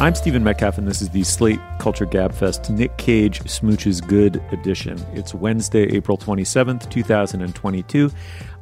[0.00, 4.98] I'm Stephen Metcalf, and this is the Slate Culture Gabfest Nick Cage Smooches Good edition.
[5.12, 8.10] It's Wednesday, April 27th, 2022.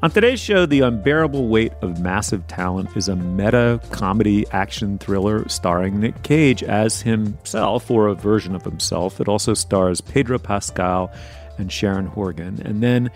[0.03, 5.49] On today's show, The Unbearable Weight of Massive Talent is a meta comedy action thriller
[5.49, 9.21] starring Nick Cage as himself, or a version of himself.
[9.21, 11.13] It also stars Pedro Pascal
[11.61, 12.61] and Sharon Horgan.
[12.65, 13.11] And then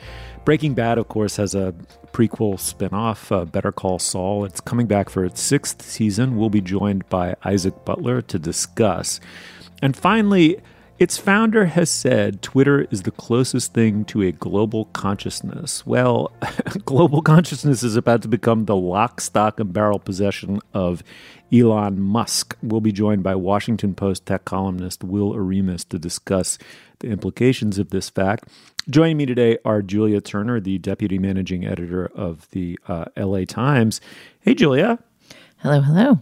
[0.45, 1.75] Breaking Bad, of course, has a
[2.13, 4.45] prequel spinoff, uh, Better Call Saul.
[4.45, 6.37] It's coming back for its sixth season.
[6.37, 9.21] We'll be joined by Isaac Butler to discuss.
[9.83, 10.61] And finally,
[10.99, 15.85] its founder has said Twitter is the closest thing to a global consciousness.
[15.85, 16.33] Well,
[16.85, 21.03] global consciousness is about to become the lock, stock, and barrel possession of
[21.53, 22.57] Elon Musk.
[22.63, 26.59] We'll be joined by Washington Post tech columnist Will Oremus to discuss
[27.01, 28.49] the implications of this fact.
[28.89, 34.01] Joining me today are Julia Turner, the deputy managing editor of the uh, LA Times.
[34.41, 34.99] Hey, Julia.
[35.59, 36.21] Hello, hello.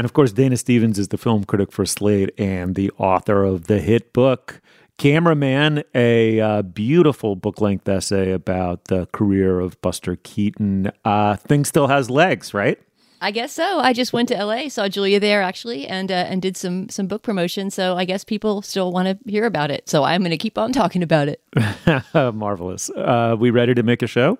[0.00, 3.66] And of course, Dana Stevens is the film critic for Slate and the author of
[3.66, 4.62] the hit book
[4.96, 10.90] Cameraman, a uh, beautiful book length essay about the career of Buster Keaton.
[11.04, 12.80] Uh, thing still has legs, right?
[13.20, 13.80] I guess so.
[13.80, 17.06] I just went to LA, saw Julia there actually, and uh, and did some some
[17.06, 17.70] book promotion.
[17.70, 19.86] So I guess people still want to hear about it.
[19.86, 21.42] So I'm going to keep on talking about it.
[22.14, 22.88] Marvelous.
[22.88, 24.38] Uh, we ready to make a show?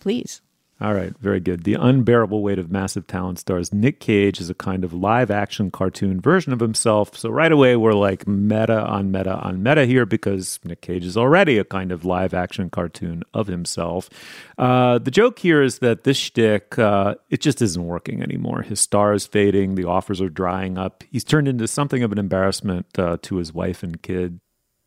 [0.00, 0.42] Please.
[0.80, 1.64] All right, very good.
[1.64, 5.72] The Unbearable Weight of Massive Talent stars Nick Cage as a kind of live action
[5.72, 7.18] cartoon version of himself.
[7.18, 11.16] So, right away, we're like meta on meta on meta here because Nick Cage is
[11.16, 14.08] already a kind of live action cartoon of himself.
[14.56, 18.62] Uh, the joke here is that this shtick, uh, it just isn't working anymore.
[18.62, 21.02] His star is fading, the offers are drying up.
[21.10, 24.38] He's turned into something of an embarrassment uh, to his wife and kid.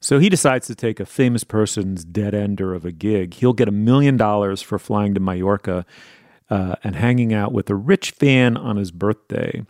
[0.02, 3.36] So he decides to take a famous person's dead ender of a gig.
[3.36, 5.86] He'll get a million dollars for flying to Mallorca
[6.50, 9.64] uh, and hanging out with a rich fan on his birthday.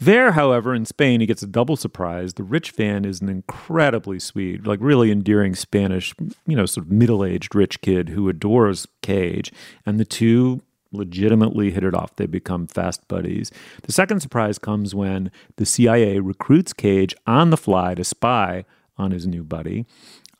[0.00, 2.34] There, however, in Spain, he gets a double surprise.
[2.34, 6.14] The rich fan is an incredibly sweet, like really endearing Spanish,
[6.46, 9.52] you know, sort of middle aged rich kid who adores Cage.
[9.84, 10.62] And the two
[10.92, 12.16] legitimately hit it off.
[12.16, 13.50] They become fast buddies.
[13.82, 18.64] The second surprise comes when the CIA recruits Cage on the fly to spy
[18.98, 19.86] on his new buddy,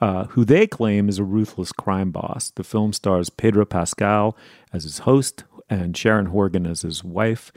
[0.00, 2.50] uh, who they claim is a ruthless crime boss.
[2.50, 4.36] The film stars Pedro Pascal
[4.72, 7.52] as his host and Sharon Horgan as his wife.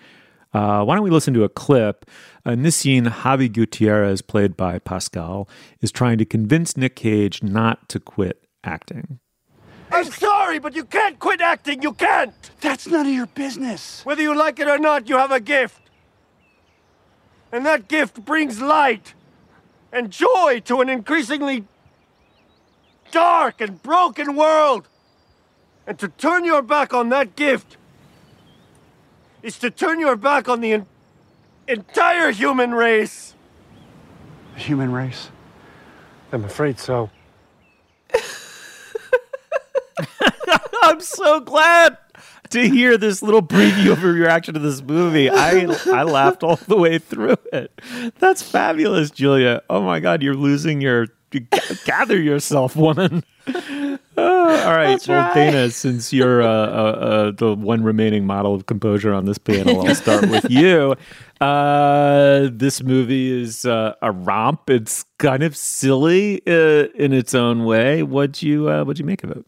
[0.53, 2.05] Uh, why don't we listen to a clip?
[2.45, 5.47] In this scene, Javi Gutierrez, played by Pascal,
[5.79, 9.19] is trying to convince Nick Cage not to quit acting.
[9.91, 11.81] I'm sorry, but you can't quit acting.
[11.81, 12.33] You can't.
[12.61, 14.05] That's none of your business.
[14.05, 15.81] Whether you like it or not, you have a gift.
[17.51, 19.13] And that gift brings light
[19.91, 21.65] and joy to an increasingly
[23.11, 24.87] dark and broken world.
[25.85, 27.77] And to turn your back on that gift
[29.41, 30.85] is to turn your back on the en-
[31.67, 33.35] entire human race.
[34.53, 35.29] The human race?
[36.31, 37.09] I'm afraid so.
[40.83, 41.97] I'm so glad
[42.51, 45.29] to hear this little preview of your reaction to this movie.
[45.29, 47.79] I I laughed all the way through it.
[48.19, 49.61] That's fabulous, Julia.
[49.69, 51.07] Oh my God, you're losing your
[51.85, 53.23] gather yourself, woman.
[54.17, 55.33] Oh, all right, That's well, right.
[55.33, 59.87] Dana, since you're uh, uh, uh, the one remaining model of composure on this panel,
[59.87, 60.95] I'll start with you.
[61.39, 64.69] Uh, this movie is uh, a romp.
[64.69, 68.03] It's kind of silly uh, in its own way.
[68.03, 69.45] What'd you uh, What'd you make of it?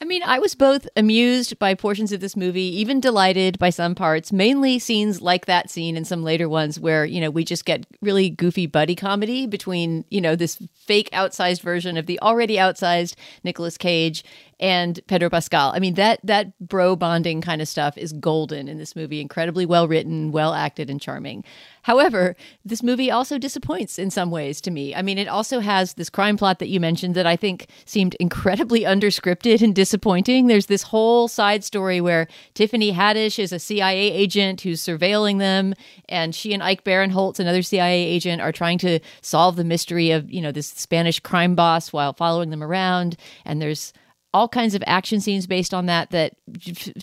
[0.00, 3.96] I mean, I was both amused by portions of this movie, even delighted by some
[3.96, 7.64] parts, mainly scenes like that scene and some later ones where, you know, we just
[7.64, 12.56] get really goofy buddy comedy between, you know, this fake outsized version of the already
[12.56, 14.22] outsized Nicolas Cage
[14.60, 15.72] and Pedro Pascal.
[15.74, 19.20] I mean that that bro bonding kind of stuff is golden in this movie.
[19.20, 21.44] Incredibly well written, well acted, and charming.
[21.82, 24.94] However, this movie also disappoints in some ways to me.
[24.94, 28.14] I mean, it also has this crime plot that you mentioned that I think seemed
[28.16, 30.46] incredibly underscripted and disappointing.
[30.48, 35.74] There's this whole side story where Tiffany Haddish is a CIA agent who's surveilling them,
[36.08, 40.30] and she and Ike Barinholtz, another CIA agent, are trying to solve the mystery of
[40.30, 43.16] you know this Spanish crime boss while following them around.
[43.44, 43.92] And there's
[44.38, 46.34] all kinds of action scenes based on that that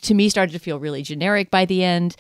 [0.01, 2.15] to me started to feel really generic by the end.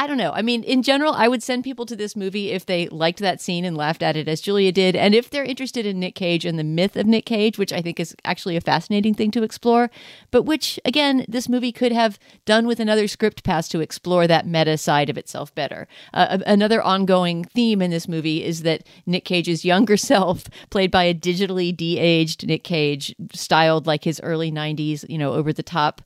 [0.00, 0.32] I don't know.
[0.32, 3.38] I mean, in general, I would send people to this movie if they liked that
[3.38, 6.46] scene and laughed at it as Julia did, and if they're interested in Nick Cage
[6.46, 9.42] and the myth of Nick Cage, which I think is actually a fascinating thing to
[9.42, 9.90] explore,
[10.30, 14.46] but which, again, this movie could have done with another script pass to explore that
[14.46, 15.86] meta side of itself better.
[16.14, 21.04] Uh, another ongoing theme in this movie is that Nick Cage's younger self, played by
[21.04, 26.00] a digitally de-aged Nick Cage, styled like his early 90s, you know, over the top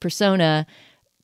[0.00, 0.66] persona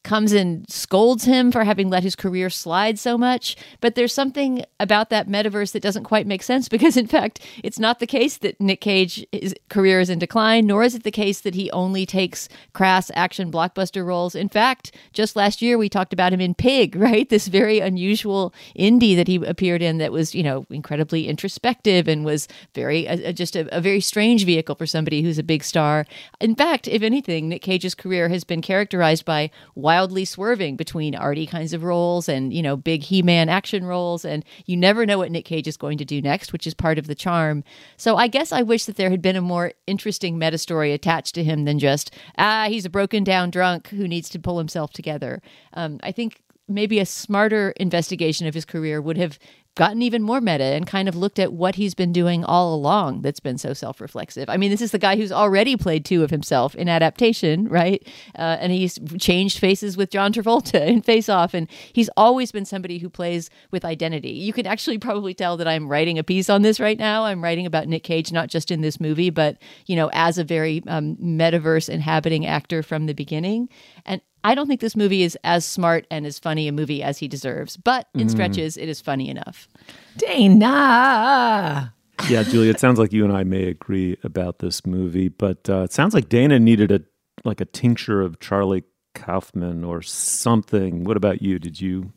[0.03, 3.57] comes and scolds him for having let his career slide so much.
[3.81, 7.79] But there's something about that metaverse that doesn't quite make sense because, in fact, it's
[7.79, 11.41] not the case that Nick Cage's career is in decline, nor is it the case
[11.43, 14.35] that he only takes crass action blockbuster roles.
[14.35, 17.29] In fact, just last year we talked about him in Pig, right?
[17.29, 22.25] This very unusual indie that he appeared in that was, you know, incredibly introspective and
[22.25, 26.07] was very, uh, just a, a very strange vehicle for somebody who's a big star.
[26.41, 29.51] In fact, if anything, Nick Cage's career has been characterized by
[29.91, 34.25] wildly swerving between arty kinds of roles and, you know, big He Man action roles.
[34.25, 36.97] And you never know what Nick Cage is going to do next, which is part
[36.97, 37.65] of the charm.
[37.97, 41.35] So I guess I wish that there had been a more interesting meta story attached
[41.35, 44.93] to him than just, ah, he's a broken down drunk who needs to pull himself
[44.93, 45.43] together.
[45.73, 49.41] Um, I think maybe a smarter investigation of his career would have
[49.77, 53.23] gotten even more meta and kind of looked at what he's been doing all along
[53.23, 54.49] that's been so self reflexive.
[54.49, 58.07] I mean, this is the guy who's already played two of himself in adaptation, right?
[58.37, 61.55] Uh, and he's changed faces with John Travolta in Face Off.
[61.55, 64.31] And he's always been somebody who plays with identity.
[64.31, 67.25] You can actually probably tell that I'm writing a piece on this right now.
[67.25, 69.57] I'm writing about Nick Cage, not just in this movie, but,
[69.87, 73.69] you know, as a very um, metaverse inhabiting actor from the beginning.
[74.05, 77.19] And I don't think this movie is as smart and as funny a movie as
[77.19, 78.31] he deserves, but in mm.
[78.31, 79.69] stretches, it is funny enough.
[80.17, 81.95] Dana.
[82.29, 85.83] Yeah, Julia, it sounds like you and I may agree about this movie, but uh,
[85.83, 87.03] it sounds like Dana needed a
[87.45, 88.85] like a tincture of Charlie
[89.15, 91.05] Kaufman or something.
[91.05, 91.59] What about you?
[91.59, 92.13] Did you?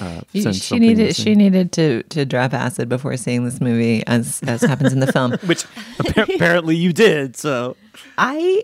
[0.00, 1.24] Uh, she needed missing?
[1.24, 5.10] she needed to to drop acid before seeing this movie, as as happens in the
[5.12, 5.64] film, which
[6.16, 7.36] apparently you did.
[7.36, 7.76] So
[8.18, 8.62] I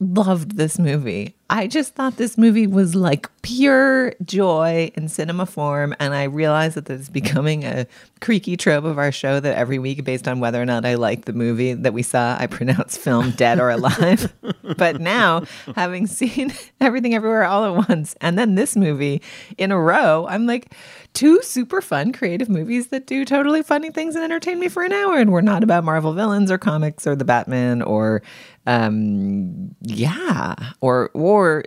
[0.00, 1.36] loved this movie.
[1.50, 5.96] I just thought this movie was like pure joy in cinema form.
[5.98, 7.88] And I realized that this is becoming a
[8.20, 11.24] creaky trope of our show that every week, based on whether or not I like
[11.24, 14.32] the movie that we saw, I pronounce film dead or alive.
[14.76, 15.42] but now,
[15.74, 19.20] having seen everything everywhere all at once, and then this movie
[19.58, 20.72] in a row, I'm like,
[21.14, 24.92] two super fun, creative movies that do totally funny things and entertain me for an
[24.92, 25.18] hour.
[25.18, 28.22] And we're not about Marvel villains or comics or the Batman or,
[28.66, 31.64] um, yeah, or, or or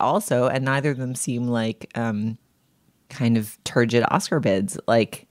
[0.00, 2.38] also, and neither of them seem like um,
[3.08, 4.78] kind of turgid Oscar bids.
[4.86, 5.26] Like,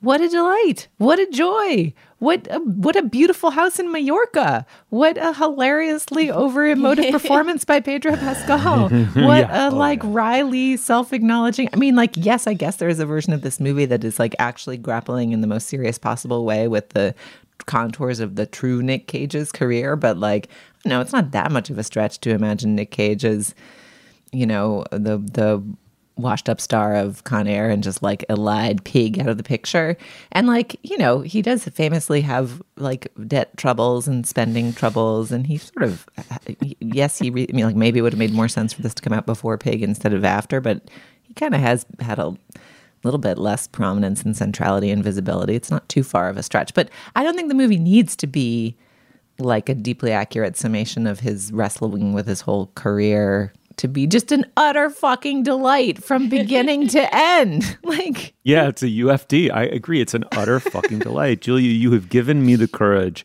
[0.00, 0.88] what a delight!
[0.98, 1.92] What a joy!
[2.18, 4.66] What a, what a beautiful house in Mallorca!
[4.88, 8.88] What a hilariously over emotive performance by Pedro Pascal!
[9.14, 9.68] What yeah.
[9.68, 10.10] a oh, like yeah.
[10.10, 11.68] wryly self acknowledging.
[11.72, 14.18] I mean, like, yes, I guess there is a version of this movie that is
[14.18, 17.14] like actually grappling in the most serious possible way with the
[17.66, 20.48] contours of the true Nick Cage's career, but like
[20.84, 23.54] no, it's not that much of a stretch to imagine Nick Cage as,
[24.32, 25.62] you know, the the
[26.16, 29.96] washed up star of Con Air and just like elide pig out of the picture.
[30.30, 35.32] And like, you know, he does famously have like debt troubles and spending troubles.
[35.32, 36.06] And he sort of,
[36.80, 38.94] yes, he, re- I mean, like maybe it would have made more sense for this
[38.94, 40.82] to come out before Pig instead of after, but
[41.22, 42.36] he kind of has had a
[43.04, 45.54] little bit less prominence and centrality and visibility.
[45.54, 48.26] It's not too far of a stretch, but I don't think the movie needs to
[48.26, 48.76] be
[49.38, 54.32] like a deeply accurate summation of his wrestling with his whole career to be just
[54.32, 57.78] an utter fucking delight from beginning to end.
[57.92, 59.52] Like, yeah, it's a UFD.
[59.52, 60.00] I agree.
[60.00, 61.42] It's an utter fucking delight.
[61.42, 63.24] Julia, you have given me the courage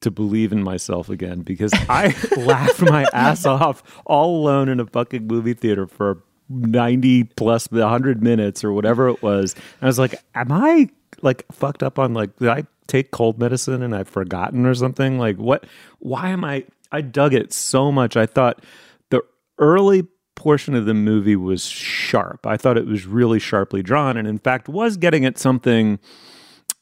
[0.00, 4.86] to believe in myself again because I laughed my ass off all alone in a
[4.86, 9.54] fucking movie theater for 90 plus 100 minutes or whatever it was.
[9.54, 10.90] And I was like, am I
[11.22, 15.18] like fucked up on like, did I take cold medicine and I've forgotten or something?
[15.18, 15.64] Like what
[15.98, 18.16] why am I I dug it so much.
[18.16, 18.62] I thought
[19.10, 19.22] the
[19.58, 22.46] early portion of the movie was sharp.
[22.46, 25.98] I thought it was really sharply drawn and in fact was getting at something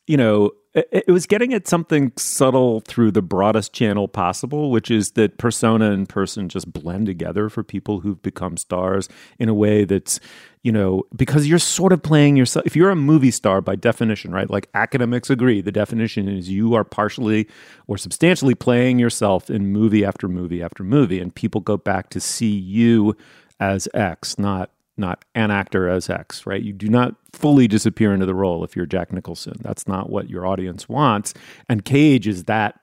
[0.07, 5.13] you know it, was getting at something subtle through the broadest channel possible, which is
[5.13, 9.85] that persona and person just blend together for people who've become stars in a way
[9.85, 10.19] that's,
[10.63, 12.67] you know, because you're sort of playing yourself.
[12.67, 14.51] If you're a movie star by definition, right?
[14.51, 17.49] Like academics agree, the definition is you are partially
[17.87, 22.21] or substantially playing yourself in movie after movie after movie, and people go back to
[22.21, 23.17] see you
[23.61, 26.63] as X, not not an actor as X, right?
[26.63, 29.55] You do not fully disappear into the role if you're Jack Nicholson.
[29.61, 31.35] That's not what your audience wants.
[31.69, 32.81] And Cage is that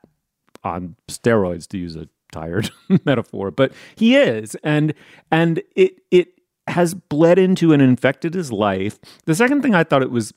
[0.63, 2.71] on steroids, to use a tired
[3.05, 4.93] metaphor, but he is, and
[5.31, 8.99] and it it has bled into and infected his life.
[9.25, 10.33] The second thing I thought it was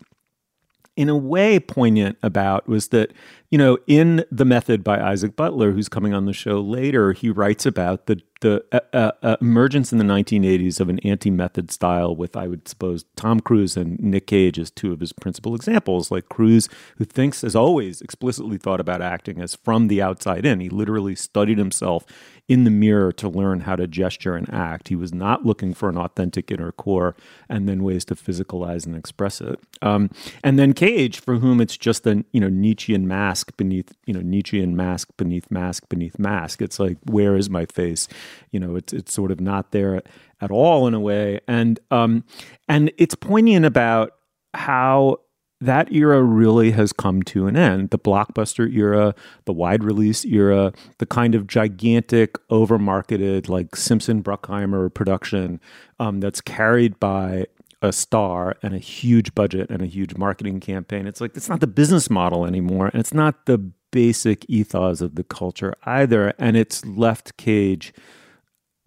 [0.96, 3.12] in a way poignant about was that
[3.50, 7.30] you know in the method by isaac butler who's coming on the show later he
[7.30, 12.14] writes about the the uh, uh, uh emergence in the 1980s of an anti-method style
[12.14, 16.10] with i would suppose tom cruise and nick cage as two of his principal examples
[16.10, 20.60] like cruise who thinks has always explicitly thought about acting as from the outside in
[20.60, 22.04] he literally studied himself
[22.46, 24.88] in the mirror to learn how to gesture and act.
[24.88, 27.16] He was not looking for an authentic inner core
[27.48, 29.58] and then ways to physicalize and express it.
[29.80, 30.10] Um,
[30.42, 34.20] and then Cage, for whom it's just a you know Nietzschean mask beneath you know
[34.20, 36.60] Nietzschean mask beneath mask beneath mask.
[36.60, 38.08] It's like where is my face?
[38.50, 40.02] You know, it's it's sort of not there
[40.40, 41.40] at all in a way.
[41.48, 42.24] And um,
[42.68, 44.12] and it's poignant about
[44.54, 45.18] how
[45.60, 47.90] that era really has come to an end.
[47.90, 49.14] The blockbuster era,
[49.46, 55.60] the wide release era, the kind of gigantic, over marketed, like Simpson Bruckheimer production
[55.98, 57.46] um, that's carried by
[57.84, 61.06] a star and a huge budget and a huge marketing campaign.
[61.06, 62.88] It's like, it's not the business model anymore.
[62.88, 63.58] And it's not the
[63.90, 66.32] basic ethos of the culture either.
[66.38, 67.92] And it's left Cage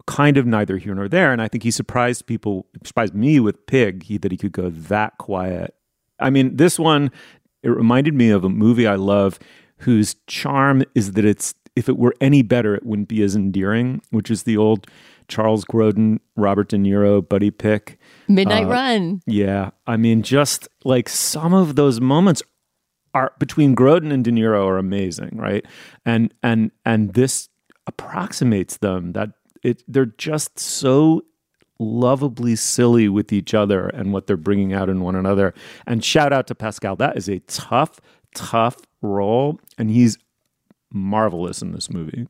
[0.06, 1.32] kind of neither here nor there.
[1.32, 4.70] And I think he surprised people, surprised me with Pig, he, that he could go
[4.70, 5.74] that quiet
[6.20, 7.10] I mean, this one,
[7.62, 9.38] it reminded me of a movie I love
[9.78, 14.02] whose charm is that it's, if it were any better, it wouldn't be as endearing,
[14.10, 14.86] which is the old
[15.28, 17.98] Charles Grodin, Robert De Niro, Buddy Pick.
[18.26, 19.22] Midnight uh, Run.
[19.26, 19.70] Yeah.
[19.86, 22.42] I mean, just like some of those moments
[23.14, 25.64] are between Grodin and De Niro are amazing, right?
[26.04, 27.48] And and and this
[27.86, 29.30] approximates them that
[29.62, 31.22] it they're just so
[31.78, 35.54] lovably silly with each other and what they're bringing out in one another.
[35.86, 36.96] And shout out to Pascal.
[36.96, 38.00] That is a tough,
[38.34, 39.60] tough role.
[39.76, 40.18] And he's
[40.92, 42.26] marvelous in this movie.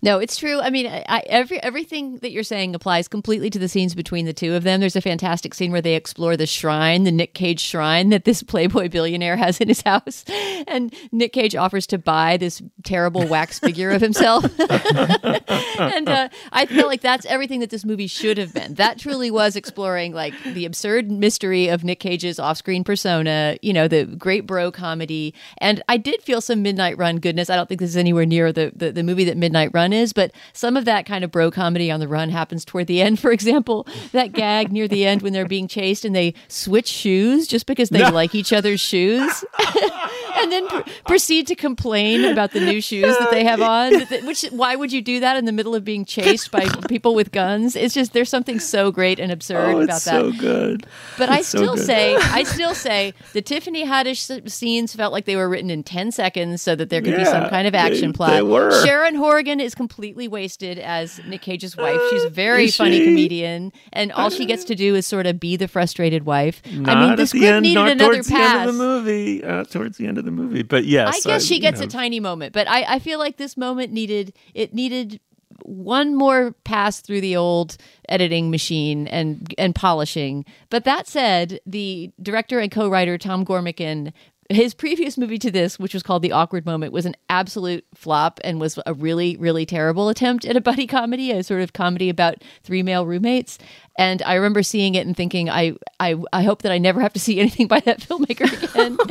[0.00, 0.60] No, it's true.
[0.60, 4.32] I mean, I, every everything that you're saying applies completely to the scenes between the
[4.32, 4.78] two of them.
[4.78, 8.42] There's a fantastic scene where they explore the shrine, the Nick Cage shrine that this
[8.48, 10.24] Playboy billionaire has in his house,
[10.68, 14.44] and Nick Cage offers to buy this terrible wax figure of himself.
[14.70, 18.74] and uh, I feel like that's everything that this movie should have been.
[18.74, 23.58] That truly was exploring like the absurd mystery of Nick Cage's off-screen persona.
[23.62, 27.50] You know, the great bro comedy, and I did feel some Midnight Run goodness.
[27.50, 29.98] I don't think this is anywhere near the the, the movie that Midnight Run run
[29.98, 33.00] is, but some of that kind of bro comedy on the run happens toward the
[33.00, 33.18] end.
[33.28, 37.46] For example, that gag near the end when they're being chased and they switch shoes
[37.46, 39.44] just because they like each other's shoes.
[40.42, 43.92] and then pr- proceed to complain about the new shoes that they have on.
[44.26, 47.32] Which why would you do that in the middle of being chased by people with
[47.32, 47.76] guns?
[47.76, 50.02] It's just there's something so great and absurd oh, about that.
[50.02, 50.86] So good.
[51.16, 55.24] But it's I still so say I still say the Tiffany Haddish scenes felt like
[55.24, 57.74] they were written in ten seconds so that there could yeah, be some kind of
[57.74, 58.30] action they, plot.
[58.30, 58.84] They were.
[58.84, 62.00] Sharon Horgan is completely wasted as Nick Cage's wife.
[62.10, 63.04] She's a very funny she?
[63.04, 66.62] comedian, and all she gets to do is sort of be the frustrated wife.
[66.72, 68.28] Not I mean, the the end, needed not another pass.
[68.28, 69.44] the end of the movie.
[69.44, 71.86] Uh, towards the end of the movie, but yes, I guess she you gets know.
[71.86, 75.20] a tiny moment, but I, I feel like this moment needed it needed
[75.62, 77.76] one more pass through the old
[78.08, 80.44] editing machine and and polishing.
[80.70, 84.12] But that said, the director and co-writer Tom Gormican
[84.50, 88.40] his previous movie to this, which was called The Awkward Moment, was an absolute flop
[88.42, 92.08] and was a really, really terrible attempt at a buddy comedy, a sort of comedy
[92.08, 93.58] about three male roommates.
[93.98, 97.12] And I remember seeing it and thinking, I, I, I hope that I never have
[97.12, 98.96] to see anything by that filmmaker again.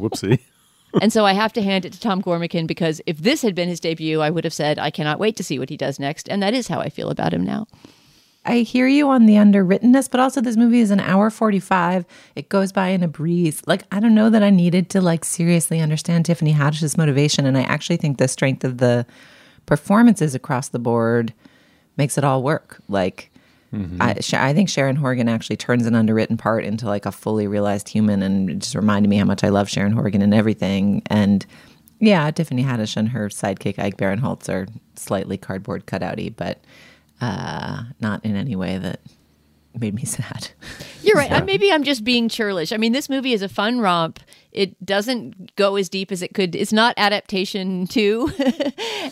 [0.00, 0.40] Whoopsie.
[1.00, 3.68] and so I have to hand it to Tom Gormican because if this had been
[3.68, 6.28] his debut, I would have said, I cannot wait to see what he does next.
[6.28, 7.68] And that is how I feel about him now.
[8.44, 12.04] I hear you on the underwrittenness, but also this movie is an hour 45.
[12.34, 13.62] It goes by in a breeze.
[13.66, 17.46] Like, I don't know that I needed to like seriously understand Tiffany Haddish's motivation.
[17.46, 19.06] And I actually think the strength of the
[19.66, 21.32] performances across the board
[21.96, 22.82] makes it all work.
[22.88, 23.30] Like,
[23.72, 24.02] mm-hmm.
[24.02, 27.46] I, Sh- I think Sharon Horgan actually turns an underwritten part into like a fully
[27.46, 31.02] realized human and it just reminded me how much I love Sharon Horgan and everything.
[31.06, 31.46] And
[32.00, 36.60] yeah, Tiffany Haddish and her sidekick Ike Barinholtz are slightly cardboard cutouty, but
[37.22, 39.00] uh, not in any way that
[39.78, 40.50] made me sad.
[41.02, 41.44] You're right.
[41.44, 42.72] Maybe I'm just being churlish.
[42.72, 44.20] I mean, this movie is a fun romp.
[44.50, 46.54] It doesn't go as deep as it could.
[46.54, 48.30] It's not adaptation two,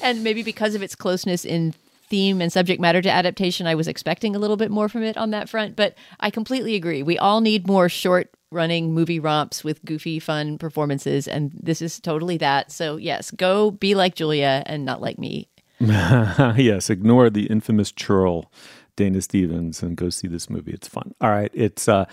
[0.03, 1.73] and maybe because of its closeness in
[2.09, 5.17] theme and subject matter to adaptation, I was expecting a little bit more from it
[5.17, 5.77] on that front.
[5.77, 7.05] But I completely agree.
[7.05, 12.01] We all need more short running movie romps with goofy, fun performances, and this is
[12.01, 12.73] totally that.
[12.73, 15.49] So yes, go be like Julia and not like me.
[16.59, 18.53] yes, ignore the infamous churl,
[18.97, 20.73] Dana Stevens, and go see this movie.
[20.73, 21.15] It's fun.
[21.21, 22.05] All right, it's uh,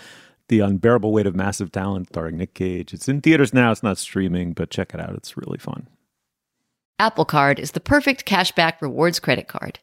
[0.48, 2.94] the unbearable weight of massive talent, starring Nick Cage.
[2.94, 3.70] It's in theaters now.
[3.70, 5.14] It's not streaming, but check it out.
[5.14, 5.86] It's really fun.
[6.98, 9.80] Apple Card is the perfect cashback rewards credit card.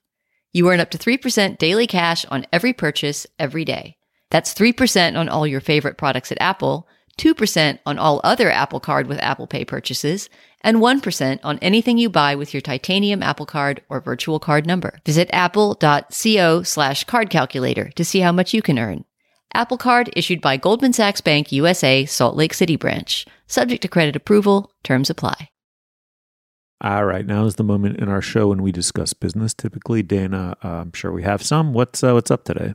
[0.52, 3.98] You earn up to 3% daily cash on every purchase every day.
[4.32, 6.88] That's 3% on all your favorite products at Apple,
[7.20, 10.30] 2% on all other Apple Card with Apple Pay purchases,
[10.66, 15.00] and 1% on anything you buy with your titanium Apple Card or virtual card number.
[15.06, 19.06] Visit apple.co slash card calculator to see how much you can earn.
[19.54, 23.26] Apple Card issued by Goldman Sachs Bank USA, Salt Lake City branch.
[23.48, 25.50] Subject to credit approval, terms apply.
[26.82, 29.54] All right, now is the moment in our show when we discuss business.
[29.54, 31.74] Typically, Dana, uh, I'm sure we have some.
[31.74, 32.74] What's uh, what's up today?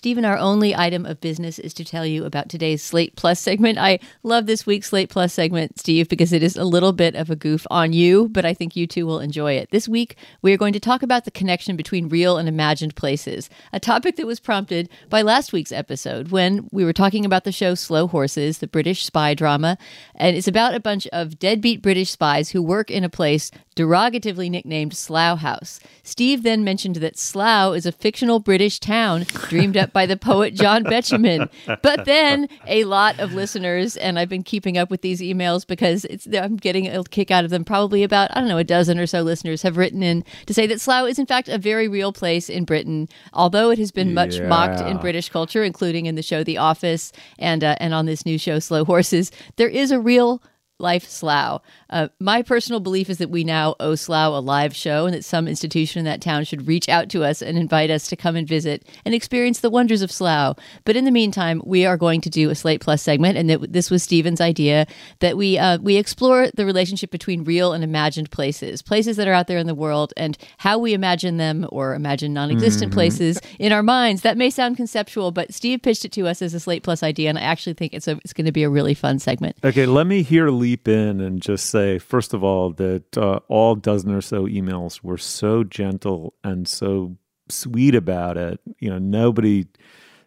[0.00, 3.76] Stephen, our only item of business is to tell you about today's Slate Plus segment.
[3.76, 7.28] I love this week's Slate Plus segment, Steve, because it is a little bit of
[7.28, 9.70] a goof on you, but I think you too will enjoy it.
[9.72, 13.50] This week, we are going to talk about the connection between real and imagined places,
[13.74, 17.52] a topic that was prompted by last week's episode when we were talking about the
[17.52, 19.76] show Slow Horses, the British spy drama.
[20.14, 24.50] And it's about a bunch of deadbeat British spies who work in a place derogatively
[24.50, 25.78] nicknamed Slough House.
[26.02, 30.54] Steve then mentioned that Slough is a fictional British town dreamed up by the poet
[30.54, 31.48] John Betjeman.
[31.82, 36.06] But then a lot of listeners, and I've been keeping up with these emails because
[36.32, 37.64] I'm getting a kick out of them.
[37.64, 40.66] Probably about, I don't know, a dozen or so listeners have written in to say
[40.66, 44.14] that Slough is, in fact, a very real place in Britain, although it has been
[44.14, 44.48] much yeah.
[44.48, 48.26] mocked in British culture, including in the show The Office and, uh, and on this
[48.26, 49.30] new show, Slow Horses.
[49.56, 50.42] There is a real
[50.78, 51.62] life Slough.
[51.90, 55.24] Uh, my personal belief is that we now owe Slough a live show and that
[55.24, 58.36] some institution in that town should reach out to us and invite us to come
[58.36, 60.56] and visit and experience the wonders of Slough.
[60.84, 63.72] But in the meantime, we are going to do a Slate Plus segment, and that
[63.72, 64.86] this was Stephen's idea
[65.18, 69.32] that we uh, we explore the relationship between real and imagined places, places that are
[69.32, 72.96] out there in the world, and how we imagine them or imagine non-existent mm-hmm.
[72.96, 74.22] places in our minds.
[74.22, 77.28] That may sound conceptual, but Steve pitched it to us as a Slate Plus idea,
[77.28, 79.56] and I actually think it's a, it's going to be a really fun segment.
[79.64, 83.74] Okay, let me hear leap in and just say, first of all, that uh, all
[83.74, 87.16] dozen or so emails were so gentle and so
[87.48, 88.60] sweet about it.
[88.78, 89.66] You know, nobody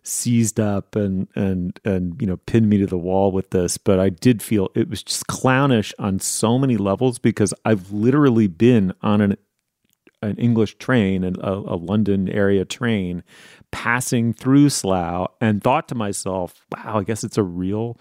[0.03, 3.99] seized up and and and you know pinned me to the wall with this but
[4.01, 8.93] i did feel it was just clownish on so many levels because i've literally been
[9.01, 9.37] on an
[10.21, 13.23] an english train and a, a london area train
[13.71, 17.97] passing through slough and thought to myself wow i guess it's a real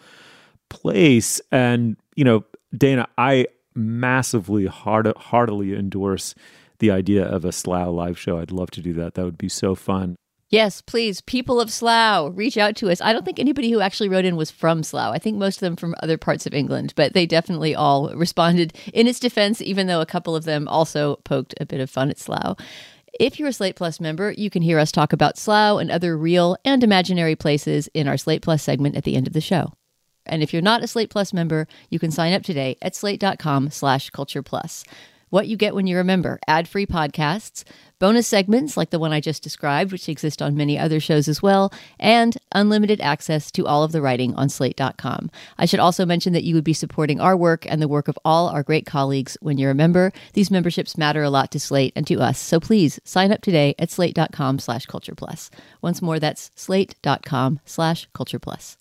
[0.68, 2.44] place and you know,
[2.76, 6.34] Dana, I massively heartily endorse
[6.78, 8.38] the idea of a Slough live show.
[8.38, 9.14] I'd love to do that.
[9.14, 10.16] That would be so fun.
[10.50, 13.00] Yes, please, people of Slough, reach out to us.
[13.00, 15.14] I don't think anybody who actually wrote in was from Slough.
[15.14, 18.76] I think most of them from other parts of England, but they definitely all responded
[18.92, 22.10] in its defense, even though a couple of them also poked a bit of fun
[22.10, 22.58] at Slough.
[23.18, 26.18] If you're a Slate Plus member, you can hear us talk about Slough and other
[26.18, 29.72] real and imaginary places in our Slate Plus segment at the end of the show.
[30.26, 33.70] And if you're not a Slate Plus member, you can sign up today at slate.com
[33.70, 34.84] slash culture plus.
[35.32, 37.64] What you get when you're a member ad free podcasts,
[37.98, 41.40] bonus segments like the one I just described, which exist on many other shows as
[41.40, 45.30] well, and unlimited access to all of the writing on slate.com.
[45.56, 48.18] I should also mention that you would be supporting our work and the work of
[48.26, 50.12] all our great colleagues when you're a member.
[50.34, 53.74] These memberships matter a lot to Slate and to us, so please sign up today
[53.78, 55.48] at slate.com slash culture plus.
[55.80, 58.76] Once more, that's slate.com slash culture plus.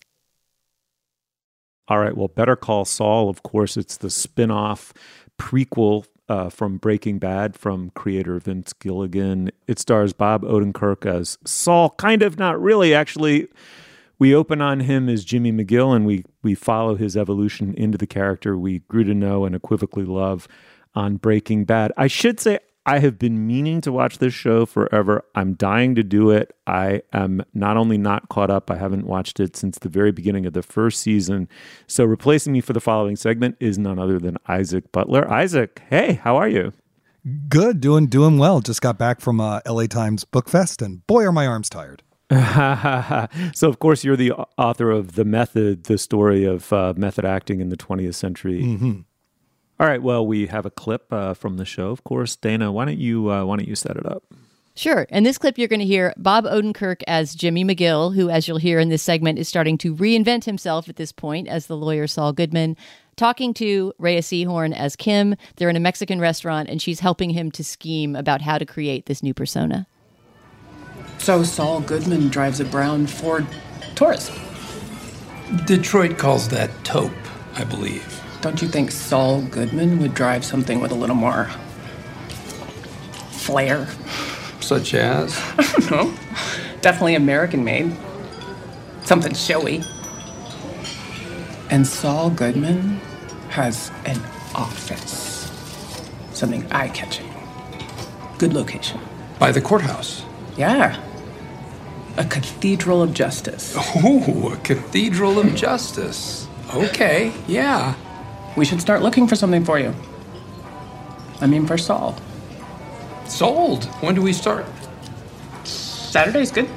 [1.88, 2.16] All right.
[2.16, 4.92] Well, Better Call Saul, of course, it's the spin off
[5.38, 9.50] prequel uh, from Breaking Bad from creator Vince Gilligan.
[9.66, 13.48] It stars Bob Odenkirk as Saul, kind of, not really, actually.
[14.18, 18.06] We open on him as Jimmy McGill and we, we follow his evolution into the
[18.06, 20.46] character we grew to know and equivocally love
[20.94, 21.92] on Breaking Bad.
[21.96, 25.24] I should say, I have been meaning to watch this show forever.
[25.36, 26.56] I'm dying to do it.
[26.66, 30.46] I am not only not caught up, I haven't watched it since the very beginning
[30.46, 31.48] of the first season.
[31.86, 35.30] So replacing me for the following segment is none other than Isaac Butler.
[35.30, 36.72] Isaac, hey, how are you?
[37.48, 38.60] Good, doing doing well.
[38.60, 42.02] Just got back from uh, LA Times Book Fest, and boy, are my arms tired.
[43.54, 47.60] so, of course, you're the author of The Method, the story of uh, method acting
[47.60, 48.62] in the 20th century.
[48.62, 49.00] Mm-hmm.
[49.82, 50.00] All right.
[50.00, 52.36] Well, we have a clip uh, from the show, of course.
[52.36, 54.22] Dana, why don't you uh, why don't you set it up?
[54.76, 55.08] Sure.
[55.10, 58.58] In this clip, you're going to hear Bob Odenkirk as Jimmy McGill, who, as you'll
[58.58, 62.06] hear in this segment, is starting to reinvent himself at this point as the lawyer
[62.06, 62.76] Saul Goodman,
[63.16, 65.34] talking to Rhea Seehorn as Kim.
[65.56, 69.06] They're in a Mexican restaurant, and she's helping him to scheme about how to create
[69.06, 69.88] this new persona.
[71.18, 73.48] So Saul Goodman drives a brown Ford
[73.96, 74.30] Taurus.
[75.66, 77.10] Detroit calls that taupe,
[77.56, 78.21] I believe.
[78.42, 81.48] Don't you think Saul Goodman would drive something with a little more
[83.30, 83.86] flair?
[84.60, 85.38] Such as?
[85.90, 86.12] no.
[86.80, 87.96] Definitely American made.
[89.04, 89.84] Something showy.
[91.70, 93.00] And Saul Goodman
[93.50, 94.20] has an
[94.56, 95.52] office.
[96.32, 97.32] Something eye catching.
[98.38, 99.00] Good location.
[99.38, 100.24] By the courthouse.
[100.56, 101.00] Yeah.
[102.16, 103.76] A cathedral of justice.
[103.78, 106.48] Oh, a cathedral of justice.
[106.74, 107.94] Okay, yeah.
[108.56, 109.94] We should start looking for something for you.
[111.40, 112.16] I mean, for Saul.
[113.26, 113.84] Sold.
[114.00, 114.66] When do we start?
[115.64, 116.68] Saturday's good.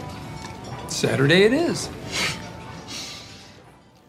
[0.87, 1.89] Saturday it is.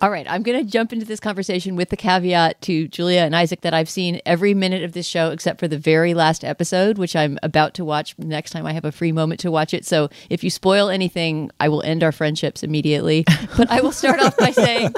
[0.06, 3.34] All right, I'm going to jump into this conversation with the caveat to Julia and
[3.34, 6.96] Isaac that I've seen every minute of this show except for the very last episode,
[6.96, 9.84] which I'm about to watch next time I have a free moment to watch it.
[9.84, 13.24] So if you spoil anything, I will end our friendships immediately.
[13.56, 14.94] But I will start off by saying,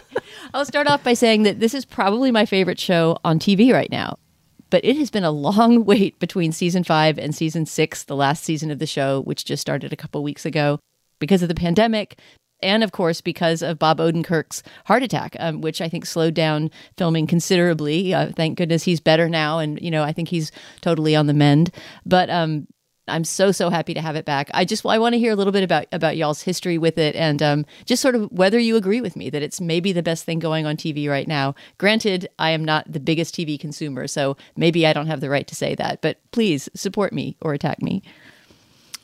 [0.53, 3.91] I'll start off by saying that this is probably my favorite show on TV right
[3.91, 4.19] now.
[4.69, 8.45] But it has been a long wait between season five and season six, the last
[8.45, 10.81] season of the show, which just started a couple weeks ago
[11.19, 12.19] because of the pandemic,
[12.61, 16.71] and of course because of Bob Odenkirk's heart attack, um, which I think slowed down
[16.97, 18.15] filming considerably.
[18.15, 21.35] Uh, thank goodness he's better now, and you know I think he's totally on the
[21.35, 21.71] mend.
[22.05, 22.67] But um,
[23.09, 24.51] I'm so so happy to have it back.
[24.55, 27.17] I just I want to hear a little bit about about y'all's history with it,
[27.17, 30.25] and um, just sort of whether you agree with me that it's maybe the best
[30.25, 31.55] thing going on TV right now.
[31.79, 35.47] Granted, I am not the biggest TV consumer, so maybe I don't have the right
[35.47, 36.03] to say that.
[36.03, 38.03] But please support me or attack me.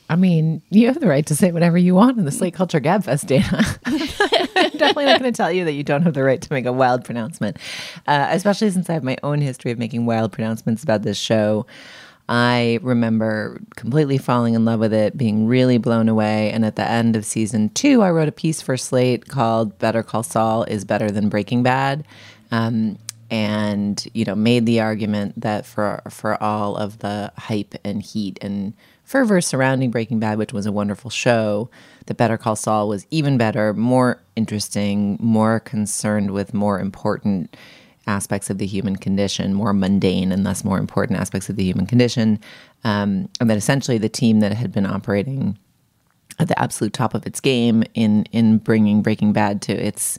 [0.09, 2.81] I mean, you have the right to say whatever you want in the Slate Culture
[2.81, 3.65] Gabfest, Dana.
[3.87, 6.67] I'm definitely not going to tell you that you don't have the right to make
[6.67, 7.57] a wild pronouncement,
[8.07, 11.67] uh, especially since I have my own history of making wild pronouncements about this show.
[12.29, 16.51] I remember completely falling in love with it, being really blown away.
[16.51, 20.03] And at the end of season two, I wrote a piece for Slate called Better
[20.03, 22.05] Call Saul is Better Than Breaking Bad.
[22.51, 22.99] Um,
[23.31, 28.39] and, you know, made the argument that for, for all of the hype and heat
[28.41, 31.71] and fervor surrounding Breaking Bad, which was a wonderful show,
[32.07, 37.57] that Better Call Saul was even better, more interesting, more concerned with more important
[38.07, 41.87] aspects of the human condition, more mundane and thus more important aspects of the human
[41.87, 42.39] condition.
[42.83, 45.59] Um, and that essentially the team that had been operating
[46.39, 50.19] at the absolute top of its game in in bringing Breaking Bad to its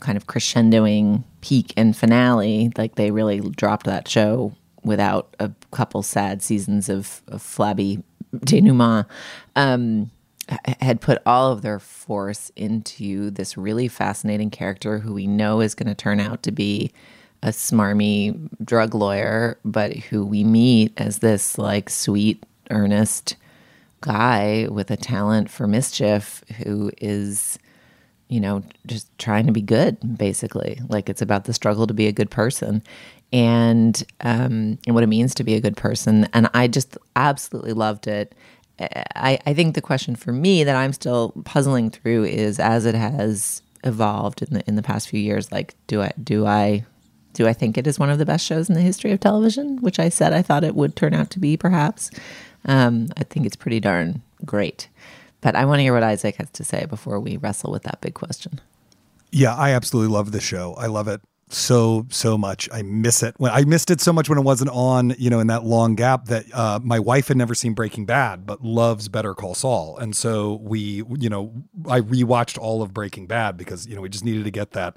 [0.00, 4.52] kind of crescendoing peak and finale, like they really dropped that show
[4.86, 8.02] without a couple sad seasons of, of flabby
[8.44, 9.06] denouement.
[9.54, 10.10] Um,
[10.80, 15.74] had put all of their force into this really fascinating character who we know is
[15.74, 16.92] going to turn out to be
[17.42, 23.36] a smarmy drug lawyer, but who we meet as this like sweet, earnest
[24.00, 27.58] guy with a talent for mischief who is,
[28.28, 30.80] you know, just trying to be good, basically.
[30.88, 32.82] Like it's about the struggle to be a good person
[33.32, 36.28] and um, and what it means to be a good person.
[36.32, 38.34] And I just absolutely loved it.
[38.78, 42.94] I, I think the question for me that I'm still puzzling through is as it
[42.94, 46.84] has evolved in the in the past few years, like do I do I
[47.32, 49.78] do I think it is one of the best shows in the history of television?
[49.78, 52.10] Which I said I thought it would turn out to be, perhaps.
[52.64, 54.88] Um, I think it's pretty darn great.
[55.40, 58.00] But I want to hear what Isaac has to say before we wrestle with that
[58.00, 58.60] big question.
[59.30, 60.74] Yeah, I absolutely love the show.
[60.74, 62.68] I love it so so much.
[62.72, 63.34] I miss it.
[63.38, 65.94] When I missed it so much when it wasn't on, you know, in that long
[65.94, 69.96] gap that uh, my wife had never seen Breaking Bad, but loves Better Call Saul,
[69.98, 71.52] and so we, you know,
[71.88, 74.96] I rewatched all of Breaking Bad because you know we just needed to get that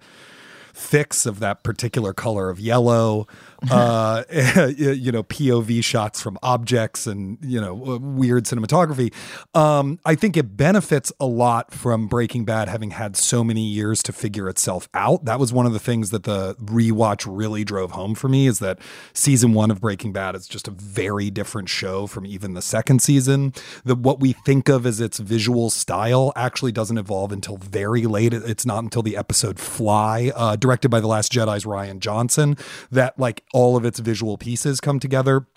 [0.73, 3.28] fix of that particular color of yellow,
[3.71, 4.23] uh,
[4.77, 9.13] you know, POV shots from objects and, you know, weird cinematography.
[9.53, 14.01] Um, I think it benefits a lot from Breaking Bad having had so many years
[14.03, 15.25] to figure itself out.
[15.25, 18.59] That was one of the things that the rewatch really drove home for me is
[18.59, 18.79] that
[19.13, 23.01] season one of Breaking Bad is just a very different show from even the second
[23.01, 23.53] season.
[23.83, 28.33] That what we think of as its visual style actually doesn't evolve until very late.
[28.33, 32.57] It's not until the episode Fly, uh, directed by The Last Jedi's Rian Johnson,
[32.91, 35.47] that like all of its visual pieces come together.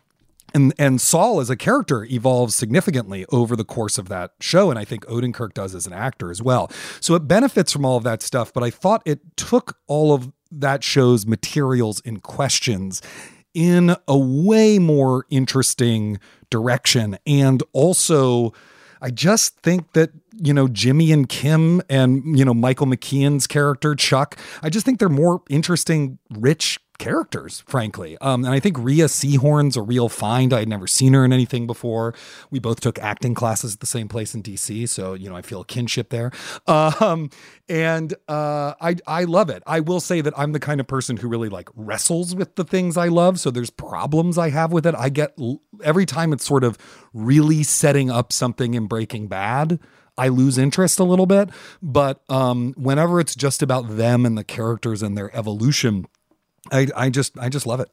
[0.54, 4.78] And and Saul as a character evolves significantly over the course of that show, and
[4.78, 6.70] I think Odenkirk does as an actor as well.
[7.00, 8.52] So it benefits from all of that stuff.
[8.52, 13.00] But I thought it took all of that show's materials and questions
[13.54, 16.18] in a way more interesting
[16.50, 17.18] direction.
[17.26, 18.52] And also,
[19.00, 20.10] I just think that,
[20.42, 24.98] you know, Jimmy and Kim and, you know, Michael McKean's character, Chuck, I just think
[24.98, 28.16] they're more interesting, rich characters, frankly.
[28.20, 30.52] Um, and I think Rhea Seehorn's a real find.
[30.52, 32.14] I had never seen her in anything before.
[32.50, 35.42] We both took acting classes at the same place in DC, so you know I
[35.42, 36.30] feel a kinship there.
[36.66, 37.30] Um,
[37.68, 39.62] and uh, I I love it.
[39.66, 42.64] I will say that I'm the kind of person who really like wrestles with the
[42.64, 43.40] things I love.
[43.40, 44.94] So there's problems I have with it.
[44.94, 45.36] I get
[45.82, 46.78] every time it's sort of
[47.12, 49.78] really setting up something in Breaking Bad.
[50.18, 51.48] I lose interest a little bit,
[51.80, 56.06] but um, whenever it's just about them and the characters and their evolution,
[56.70, 57.88] I, I just I just love it.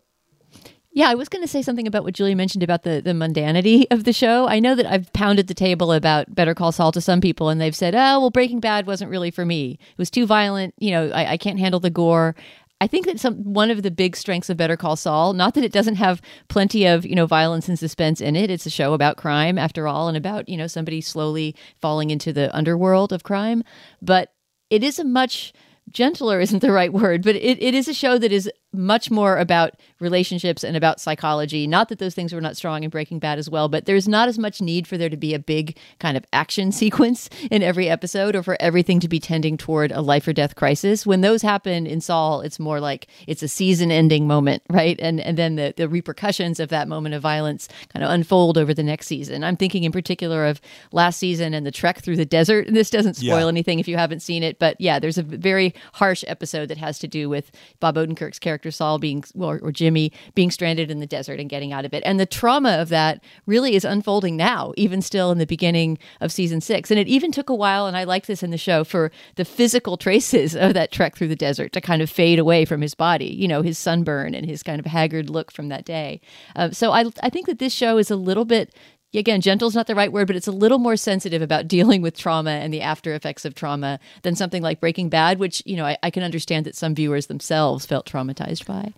[0.91, 3.85] Yeah, I was going to say something about what Julie mentioned about the, the mundanity
[3.91, 4.47] of the show.
[4.47, 7.61] I know that I've pounded the table about Better Call Saul to some people, and
[7.61, 9.77] they've said, oh, well, Breaking Bad wasn't really for me.
[9.79, 10.73] It was too violent.
[10.79, 12.35] You know, I, I can't handle the gore.
[12.81, 15.63] I think that some one of the big strengths of Better Call Saul, not that
[15.63, 18.49] it doesn't have plenty of you know violence and suspense in it.
[18.49, 22.31] It's a show about crime, after all, and about you know somebody slowly falling into
[22.31, 23.63] the underworld of crime.
[24.01, 24.33] But
[24.69, 25.53] it is a much
[25.91, 29.37] gentler isn't the right word, but it, it is a show that is much more
[29.37, 31.65] about relationships and about psychology.
[31.67, 34.27] Not that those things were not strong in Breaking Bad as well, but there's not
[34.27, 37.89] as much need for there to be a big kind of action sequence in every
[37.89, 41.05] episode or for everything to be tending toward a life or death crisis.
[41.05, 44.99] When those happen in Saul, it's more like it's a season ending moment, right?
[44.99, 48.73] And and then the, the repercussions of that moment of violence kind of unfold over
[48.73, 49.43] the next season.
[49.43, 52.67] I'm thinking in particular of last season and the trek through the desert.
[52.67, 53.47] And this doesn't spoil Yeah.
[53.47, 56.99] anything if you haven't seen it, but yeah, there's a very harsh episode that has
[56.99, 61.07] to do with Bob Odenkirk's character Saul being or, or Jimmy being stranded in the
[61.07, 62.03] desert and getting out of it.
[62.05, 66.31] And the trauma of that really is unfolding now, even still in the beginning of
[66.31, 66.91] season 6.
[66.91, 69.45] And it even took a while and I like this in the show for the
[69.45, 72.95] physical traces of that trek through the desert to kind of fade away from his
[72.95, 76.21] body, you know, his sunburn and his kind of haggard look from that day.
[76.55, 78.73] Uh, so I I think that this show is a little bit
[79.13, 82.01] again, gentle is not the right word, but it's a little more sensitive about dealing
[82.01, 85.75] with trauma and the after effects of trauma than something like Breaking Bad, which, you
[85.75, 88.93] know, I, I can understand that some viewers themselves felt traumatized by.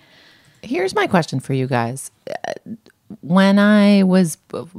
[0.61, 2.11] Here's my question for you guys.
[2.29, 2.53] Uh,
[3.21, 4.37] When I was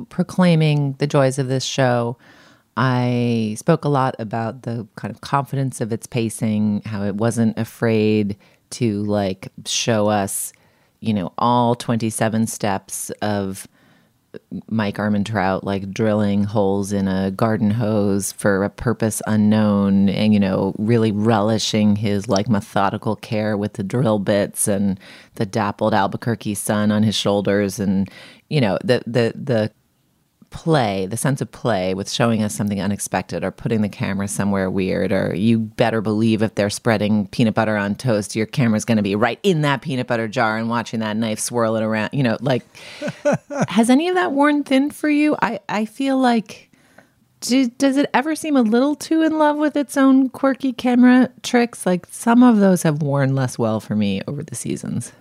[0.08, 2.16] proclaiming the joys of this show,
[2.76, 7.58] I spoke a lot about the kind of confidence of its pacing, how it wasn't
[7.58, 8.36] afraid
[8.70, 10.52] to like show us,
[11.00, 13.68] you know, all 27 steps of
[14.68, 20.40] Mike Ehrmantraut like drilling holes in a garden hose for a purpose unknown and you
[20.40, 24.98] know really relishing his like methodical care with the drill bits and
[25.34, 28.10] the dappled Albuquerque sun on his shoulders and
[28.48, 29.70] you know the the the
[30.52, 34.70] play, the sense of play with showing us something unexpected or putting the camera somewhere
[34.70, 38.96] weird, or you better believe if they're spreading peanut butter on toast, your camera's going
[38.96, 42.10] to be right in that peanut butter jar and watching that knife swirl it around.
[42.12, 42.64] You know, like,
[43.68, 45.36] has any of that worn thin for you?
[45.42, 46.68] I, I feel like.
[47.40, 51.28] Do, does it ever seem a little too in love with its own quirky camera
[51.42, 51.84] tricks?
[51.84, 55.12] Like some of those have worn less well for me over the seasons.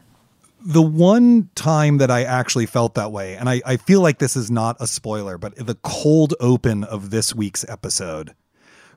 [0.63, 4.35] The one time that I actually felt that way, and I, I feel like this
[4.35, 8.35] is not a spoiler, but the cold open of this week's episode,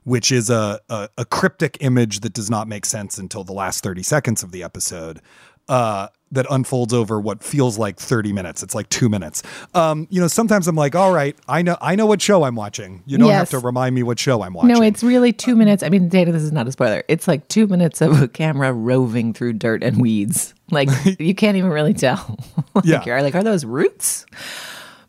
[0.04, 3.82] which is a, a, a cryptic image that does not make sense until the last
[3.82, 5.20] 30 seconds of the episode,
[5.68, 8.62] uh, that unfolds over what feels like 30 minutes.
[8.64, 9.42] It's like two minutes.
[9.72, 12.56] Um, you know, sometimes I'm like, all right, I know I know what show I'm
[12.56, 13.02] watching.
[13.06, 13.50] You don't Yes.
[13.52, 14.72] have to remind me what show I'm watching.
[14.72, 15.82] No, it's really two minutes.
[15.84, 17.04] I mean, Dana, this is not a spoiler.
[17.08, 20.54] It's like two minutes of a camera roving through dirt and weeds.
[20.72, 20.88] Like
[21.20, 22.36] you can't even really tell.
[22.74, 23.02] like, Yeah.
[23.06, 24.26] You're like, are those roots?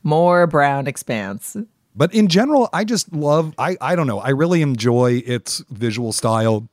[0.04, 1.58] More brown expanse.
[1.96, 4.20] But in general, I just love I I don't know.
[4.20, 6.68] I really enjoy its visual style.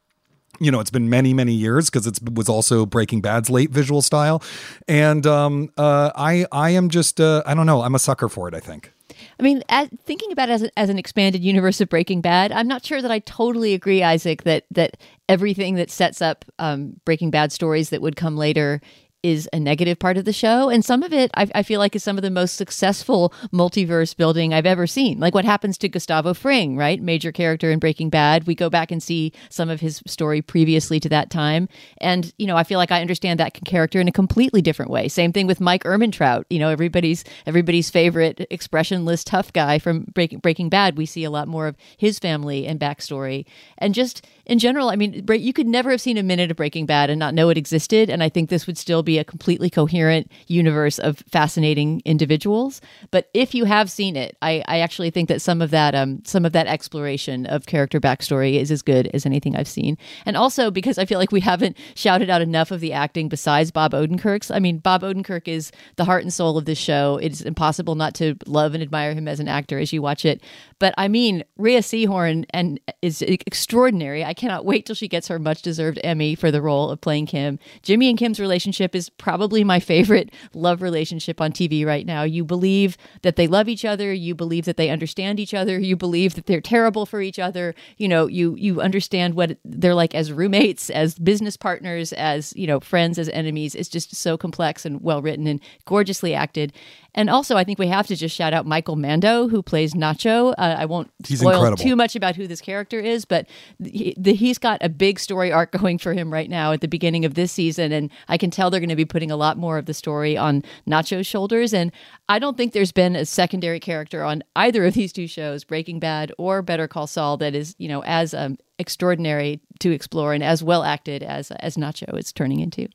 [0.62, 4.03] You know, it's been many many years because it was also Breaking Bad's late visual
[4.03, 4.42] style,
[4.87, 7.83] and um, uh, I I am just uh, I don't know.
[7.83, 8.55] I'm a sucker for it.
[8.55, 8.92] I think.
[9.38, 12.68] I mean, as, thinking about it as, as an expanded universe of Breaking Bad, I'm
[12.68, 14.96] not sure that I totally agree, Isaac, that that
[15.29, 18.81] everything that sets up um, Breaking Bad stories that would come later
[19.22, 20.68] is a negative part of the show.
[20.68, 24.16] And some of it, I, I feel like, is some of the most successful multiverse
[24.16, 25.20] building I've ever seen.
[25.20, 27.00] Like what happens to Gustavo Fring, right?
[27.00, 28.46] Major character in Breaking Bad.
[28.46, 31.68] We go back and see some of his story previously to that time.
[31.98, 35.08] And, you know, I feel like I understand that character in a completely different way.
[35.08, 40.40] Same thing with Mike Ehrmantraut, you know, everybody's everybody's favorite expressionless tough guy from Breaking
[40.40, 40.96] Breaking Bad.
[40.96, 43.44] We see a lot more of his family and backstory.
[43.78, 46.87] And just in general, I mean, you could never have seen a minute of Breaking
[46.87, 48.11] Bad and not know it existed.
[48.11, 52.81] And I think this would still be be a completely coherent universe of fascinating individuals.
[53.11, 56.22] But if you have seen it, I, I actually think that some of that um,
[56.25, 59.98] some of that exploration of character backstory is as good as anything I've seen.
[60.25, 63.70] And also because I feel like we haven't shouted out enough of the acting besides
[63.70, 64.51] Bob Odenkirk's.
[64.51, 67.18] I mean, Bob Odenkirk is the heart and soul of this show.
[67.20, 70.40] It's impossible not to love and admire him as an actor as you watch it.
[70.82, 74.24] But I mean, Rhea Seehorn and is extraordinary.
[74.24, 77.26] I cannot wait till she gets her much deserved Emmy for the role of playing
[77.26, 77.60] Kim.
[77.84, 82.24] Jimmy and Kim's relationship is probably my favorite love relationship on TV right now.
[82.24, 85.94] You believe that they love each other, you believe that they understand each other, you
[85.94, 87.76] believe that they're terrible for each other.
[87.96, 92.66] You know, you you understand what they're like as roommates, as business partners, as, you
[92.66, 93.76] know, friends, as enemies.
[93.76, 96.72] It's just so complex and well written and gorgeously acted.
[97.14, 100.53] And also, I think we have to just shout out Michael Mando, who plays Nacho.
[100.57, 101.83] Uh, I won't He's spoil incredible.
[101.83, 103.46] too much about who this character is, but
[103.83, 106.88] he, the, he's got a big story arc going for him right now at the
[106.88, 107.92] beginning of this season.
[107.92, 110.38] And I can tell they're going to be putting a lot more of the story
[110.38, 111.75] on Nacho's shoulders.
[111.75, 111.92] And
[112.31, 115.98] I don't think there's been a secondary character on either of these two shows, Breaking
[115.98, 120.42] Bad or Better Call Saul, that is, you know, as um, extraordinary to explore and
[120.42, 122.88] as well acted as as Nacho is turning into.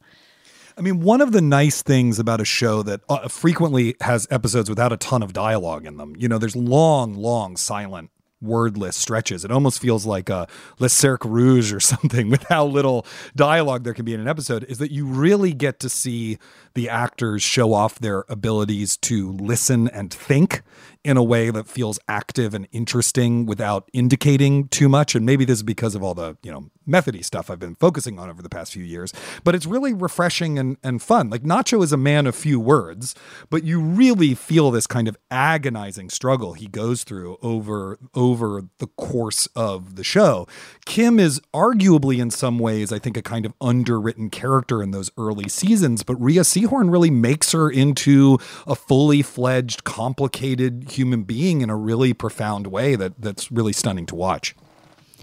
[0.78, 4.70] I mean, one of the nice things about a show that uh, frequently has episodes
[4.70, 8.12] without a ton of dialogue in them, you know, there's long, long silent
[8.42, 9.44] wordless stretches.
[9.44, 13.96] It almost feels like a Le Cercle Rouge or something with how little dialogue there
[13.96, 16.38] can be in an episode is that you really get to see
[16.78, 20.62] the actors show off their abilities to listen and think
[21.04, 25.16] in a way that feels active and interesting without indicating too much.
[25.16, 28.18] And maybe this is because of all the, you know, methody stuff I've been focusing
[28.20, 29.14] on over the past few years.
[29.44, 31.30] But it's really refreshing and, and fun.
[31.30, 33.16] Like Nacho is a man of few words,
[33.50, 38.88] but you really feel this kind of agonizing struggle he goes through over over the
[38.88, 40.48] course of the show.
[40.86, 45.12] Kim is arguably in some ways, I think, a kind of underwritten character in those
[45.18, 51.62] early seasons, but Rhea Seehorn really makes her into a fully fledged, complicated human being
[51.62, 54.56] in a really profound way that that's really stunning to watch.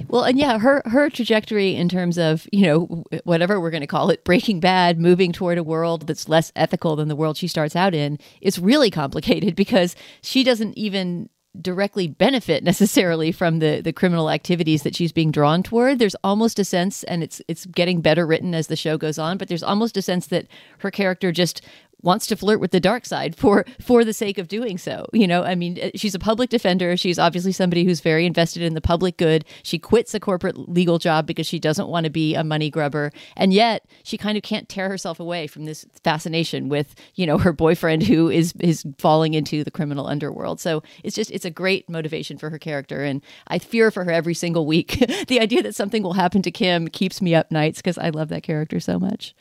[0.08, 3.86] Well, and yeah, her her trajectory in terms of you know whatever we're going to
[3.86, 7.46] call it, Breaking Bad, moving toward a world that's less ethical than the world she
[7.46, 11.28] starts out in, is really complicated because she doesn't even
[11.60, 15.98] directly benefit necessarily from the the criminal activities that she's being drawn toward.
[15.98, 19.38] There's almost a sense, and it's it's getting better written as the show goes on,
[19.38, 20.46] but there's almost a sense that
[20.78, 21.62] her character just
[22.04, 25.06] wants to flirt with the dark side for for the sake of doing so.
[25.12, 26.96] You know, I mean, uh, she's a public defender.
[26.96, 29.44] She's obviously somebody who's very invested in the public good.
[29.62, 33.10] She quits a corporate legal job because she doesn't want to be a money grubber,
[33.36, 37.38] and yet she kind of can't tear herself away from this fascination with you know
[37.38, 40.60] her boyfriend who is is falling into the criminal underworld.
[40.60, 44.12] So it's just it's a great motivation for her character, and I fear for her
[44.12, 45.02] every single week.
[45.28, 48.28] the idea that something will happen to Kim keeps me up nights because I love
[48.28, 49.34] that character so much.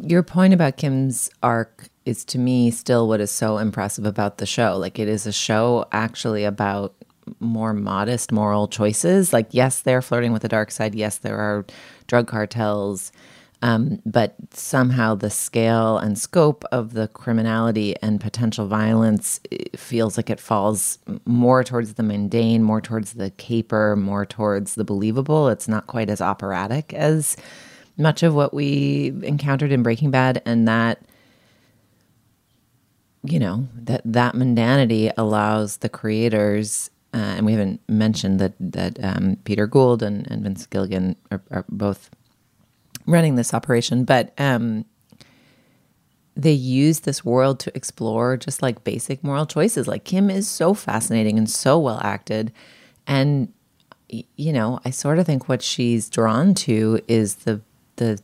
[0.00, 4.46] Your point about Kim's arc is to me still what is so impressive about the
[4.46, 4.76] show.
[4.76, 6.94] Like it is a show actually about
[7.40, 9.32] more modest moral choices.
[9.32, 10.94] Like yes, they're flirting with the dark side.
[10.94, 11.66] Yes, there are
[12.06, 13.12] drug cartels.
[13.60, 19.40] Um, but somehow the scale and scope of the criminality and potential violence
[19.74, 24.84] feels like it falls more towards the mundane, more towards the caper, more towards the
[24.84, 25.48] believable.
[25.48, 27.36] It's not quite as operatic as
[27.98, 31.02] much of what we encountered in Breaking Bad, and that
[33.24, 39.02] you know that that mundanity allows the creators, uh, and we haven't mentioned that that
[39.04, 42.10] um, Peter Gould and, and Vince Gilligan are, are both
[43.06, 44.84] running this operation, but um,
[46.36, 49.88] they use this world to explore just like basic moral choices.
[49.88, 52.52] Like Kim is so fascinating and so well acted,
[53.08, 53.52] and
[54.08, 57.60] you know, I sort of think what she's drawn to is the
[57.98, 58.20] the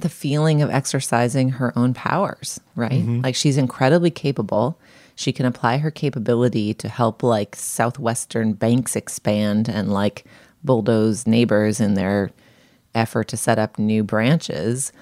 [0.00, 2.92] the feeling of exercising her own powers, right?
[2.92, 3.20] Mm-hmm.
[3.20, 4.78] Like she's incredibly capable.
[5.14, 10.24] She can apply her capability to help like southwestern banks expand and like
[10.64, 12.30] bulldoze neighbors in their
[12.94, 14.92] effort to set up new branches,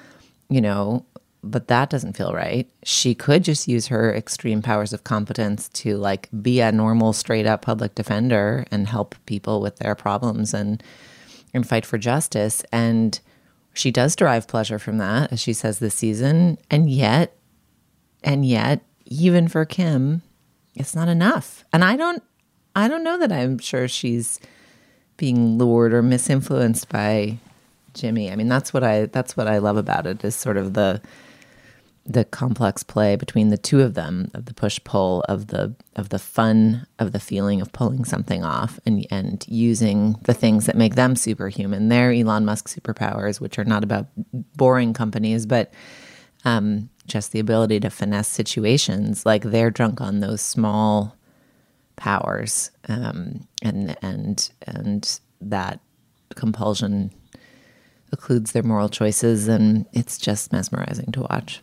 [0.48, 1.05] you know,
[1.44, 2.68] but that doesn't feel right.
[2.83, 7.46] She could just use her extreme powers of competence to like be a normal straight
[7.46, 10.83] up public defender and help people with their problems and
[11.55, 13.20] and fight for justice and
[13.79, 17.37] she does derive pleasure from that as she says this season and yet
[18.23, 20.23] and yet even for Kim
[20.79, 21.64] it's not enough.
[21.73, 22.23] And I don't
[22.75, 24.38] I don't know that I'm sure she's
[25.17, 27.38] being lured or misinfluenced by
[27.95, 28.31] Jimmy.
[28.31, 31.03] I mean, that's what I that's what I love about it is sort of the
[32.09, 36.09] the complex play between the two of them of the push pull of the of
[36.09, 40.77] the fun of the feeling of pulling something off and and using the things that
[40.77, 44.07] make them superhuman their Elon Musk superpowers which are not about
[44.57, 45.73] boring companies but
[46.44, 49.27] um, just the ability to finesse situations.
[49.27, 51.16] Like they're drunk on those small
[51.97, 55.81] powers, um, and and and that
[56.35, 57.11] compulsion
[58.14, 61.62] occludes their moral choices, and it's just mesmerizing to watch.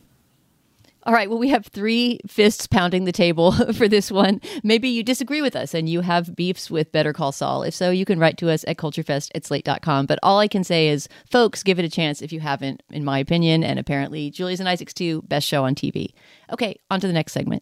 [1.05, 1.29] All right.
[1.29, 4.41] Well, we have three fists pounding the table for this one.
[4.63, 7.61] Maybe you disagree with us and you have beefs with Better Call Saul.
[7.61, 10.07] If so, you can write to us at culturefest at slate.com.
[10.07, 13.05] But all I can say is, folks, give it a chance if you haven't, in
[13.05, 13.63] my opinion.
[13.63, 15.21] And apparently, Julia's and Isaac's too.
[15.23, 16.13] Best show on TV.
[16.51, 17.61] Okay, on to the next segment.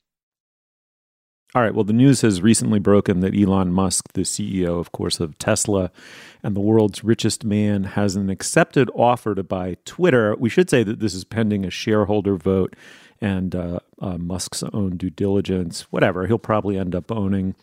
[1.53, 1.75] All right.
[1.75, 5.91] Well, the news has recently broken that Elon Musk, the CEO, of course, of Tesla
[6.41, 10.33] and the world's richest man, has an accepted offer to buy Twitter.
[10.37, 12.73] We should say that this is pending a shareholder vote
[13.19, 15.81] and uh, uh, Musk's own due diligence.
[15.91, 16.25] Whatever.
[16.25, 17.55] He'll probably end up owning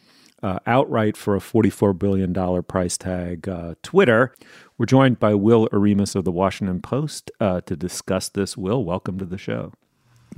[0.42, 4.34] uh, outright for a $44 billion price tag uh, Twitter.
[4.76, 8.54] We're joined by Will Oremus of the Washington Post uh, to discuss this.
[8.54, 9.72] Will, welcome to the show.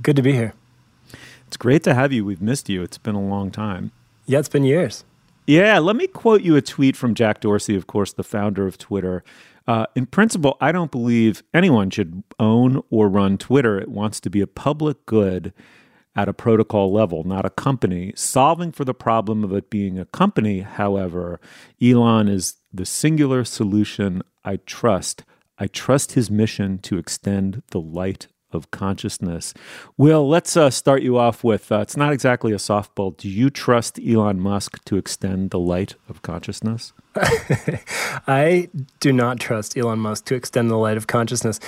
[0.01, 0.53] Good to be here.
[1.51, 2.23] It's great to have you.
[2.23, 2.81] We've missed you.
[2.81, 3.91] It's been a long time.
[4.25, 5.03] Yeah, it's been years.
[5.45, 8.77] Yeah, let me quote you a tweet from Jack Dorsey, of course, the founder of
[8.77, 9.21] Twitter.
[9.67, 13.77] Uh, in principle, I don't believe anyone should own or run Twitter.
[13.77, 15.51] It wants to be a public good
[16.15, 18.13] at a protocol level, not a company.
[18.15, 21.41] Solving for the problem of it being a company, however,
[21.81, 25.25] Elon is the singular solution I trust.
[25.57, 29.53] I trust his mission to extend the light of consciousness.
[29.97, 33.15] Will, let's uh, start you off with uh, it's not exactly a softball.
[33.15, 36.93] Do you trust Elon Musk to extend the light of consciousness?
[37.15, 41.59] I do not trust Elon Musk to extend the light of consciousness.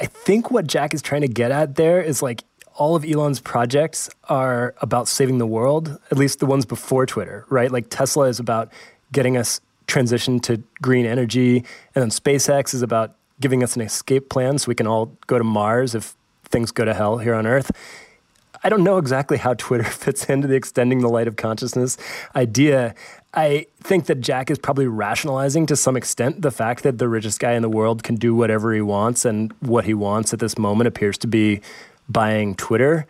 [0.00, 3.40] I think what Jack is trying to get at there is like all of Elon's
[3.40, 7.70] projects are about saving the world, at least the ones before Twitter, right?
[7.70, 8.72] Like Tesla is about
[9.12, 11.58] getting us transition to green energy,
[11.94, 15.36] and then SpaceX is about giving us an escape plan so we can all go
[15.36, 16.14] to Mars if
[16.52, 17.72] things go to hell here on Earth.
[18.64, 21.96] I don't know exactly how Twitter fits into the extending the light of consciousness
[22.36, 22.94] idea.
[23.34, 27.40] I think that Jack is probably rationalizing to some extent the fact that the richest
[27.40, 30.58] guy in the world can do whatever he wants, and what he wants at this
[30.58, 31.62] moment appears to be
[32.08, 33.06] buying Twitter.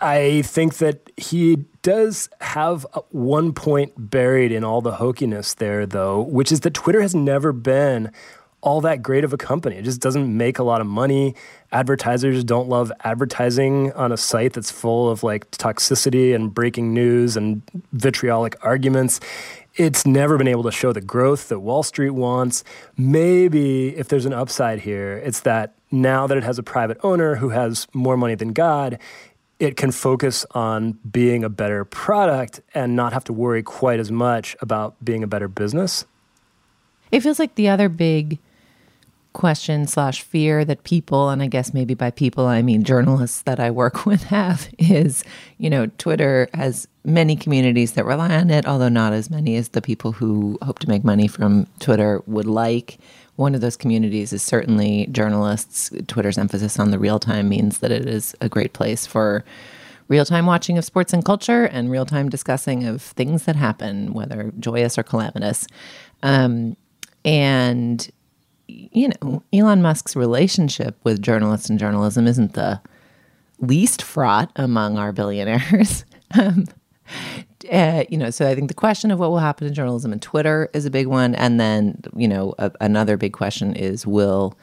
[0.00, 5.86] I think that he does have uh, one point buried in all the hokiness there,
[5.86, 8.12] though, which is that Twitter has never been
[8.60, 9.76] all that great of a company.
[9.76, 11.34] It just doesn't make a lot of money.
[11.70, 17.36] Advertisers don't love advertising on a site that's full of like toxicity and breaking news
[17.36, 19.20] and vitriolic arguments.
[19.76, 22.64] It's never been able to show the growth that Wall Street wants.
[22.96, 27.36] Maybe if there's an upside here, it's that now that it has a private owner
[27.36, 28.98] who has more money than God,
[29.60, 34.10] it can focus on being a better product and not have to worry quite as
[34.10, 36.04] much about being a better business.
[37.10, 38.38] It feels like the other big
[39.32, 43.60] question slash fear that people, and I guess maybe by people I mean journalists that
[43.60, 45.24] I work with have is,
[45.58, 49.70] you know, Twitter has many communities that rely on it, although not as many as
[49.70, 52.98] the people who hope to make money from Twitter would like.
[53.36, 55.90] One of those communities is certainly journalists.
[56.08, 59.44] Twitter's emphasis on the real time means that it is a great place for
[60.08, 64.12] real time watching of sports and culture and real time discussing of things that happen,
[64.12, 65.66] whether joyous or calamitous.
[66.22, 66.76] Um,
[67.24, 68.10] and
[68.68, 72.80] you know, Elon Musk's relationship with journalists and journalism isn't the
[73.58, 76.04] least fraught among our billionaires.
[76.38, 76.66] um,
[77.72, 80.22] uh, you know, so I think the question of what will happen to journalism and
[80.22, 84.56] Twitter is a big one, and then you know a, another big question is will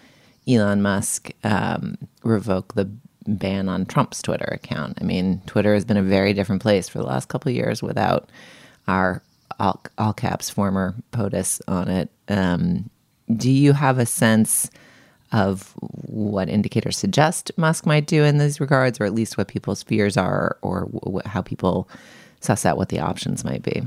[0.47, 2.89] Elon Musk um, revoke the
[3.27, 4.99] ban on Trump's Twitter account?
[5.01, 7.81] I mean, Twitter has been a very different place for the last couple of years
[7.81, 8.29] without
[8.87, 9.23] our
[9.59, 12.09] all, all caps former POTUS on it.
[12.27, 12.89] Um,
[13.36, 14.69] do you have a sense?
[15.32, 19.84] of what indicators suggest Musk might do in these regards, or at least what people's
[19.84, 20.88] fears are, or
[21.26, 21.89] how people
[22.39, 23.84] suss out what the options might be.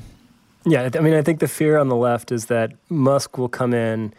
[0.66, 3.72] Yeah, I mean, I think the fear on the left is that Musk will come
[3.72, 4.12] in,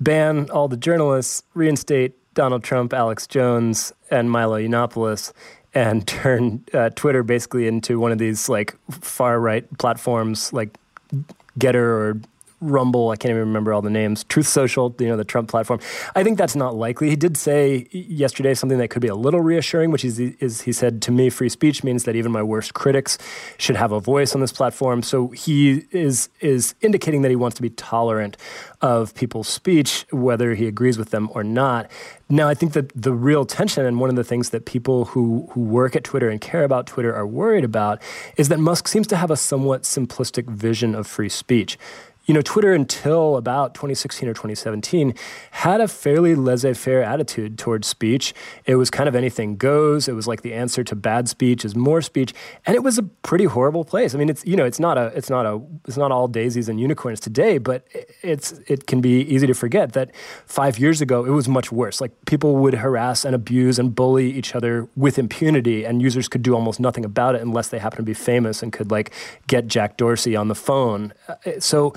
[0.00, 5.32] ban all the journalists, reinstate Donald Trump, Alex Jones, and Milo Yiannopoulos,
[5.74, 10.78] and turn uh, Twitter basically into one of these like far right platforms like
[11.58, 12.20] Gettr or
[12.62, 15.80] Rumble, I can't even remember all the names, Truth Social, you know, the Trump platform.
[16.14, 17.10] I think that's not likely.
[17.10, 20.72] He did say yesterday something that could be a little reassuring, which is, is he
[20.72, 23.18] said, to me, free speech means that even my worst critics
[23.58, 25.02] should have a voice on this platform.
[25.02, 28.36] So he is, is indicating that he wants to be tolerant
[28.80, 31.90] of people's speech, whether he agrees with them or not.
[32.28, 35.48] Now, I think that the real tension, and one of the things that people who,
[35.52, 38.00] who work at Twitter and care about Twitter are worried about,
[38.36, 41.78] is that Musk seems to have a somewhat simplistic vision of free speech
[42.24, 45.14] you know, Twitter until about 2016 or 2017
[45.50, 48.32] had a fairly laissez faire attitude towards speech.
[48.64, 50.08] It was kind of anything goes.
[50.08, 52.32] It was like the answer to bad speech is more speech.
[52.64, 54.14] And it was a pretty horrible place.
[54.14, 56.68] I mean, it's, you know, it's not a, it's not a, it's not all daisies
[56.68, 57.86] and unicorns today, but
[58.22, 60.14] it's, it can be easy to forget that
[60.46, 62.00] five years ago, it was much worse.
[62.00, 66.42] Like people would harass and abuse and bully each other with impunity and users could
[66.42, 69.12] do almost nothing about it unless they happen to be famous and could like
[69.48, 71.12] get Jack Dorsey on the phone.
[71.28, 71.92] Uh, so,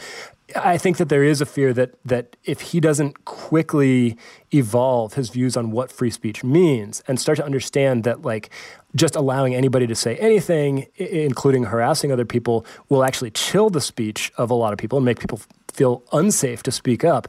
[0.56, 4.18] I think that there is a fear that that if he doesn't quickly
[4.54, 8.50] evolve his views on what free speech means and start to understand that like
[8.96, 14.32] just allowing anybody to say anything, including harassing other people, will actually chill the speech
[14.38, 15.42] of a lot of people and make people
[15.74, 17.28] feel unsafe to speak up.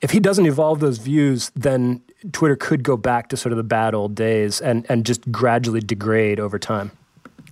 [0.00, 2.02] If he doesn't evolve those views, then
[2.32, 5.80] Twitter could go back to sort of the bad old days and, and just gradually
[5.80, 6.92] degrade over time.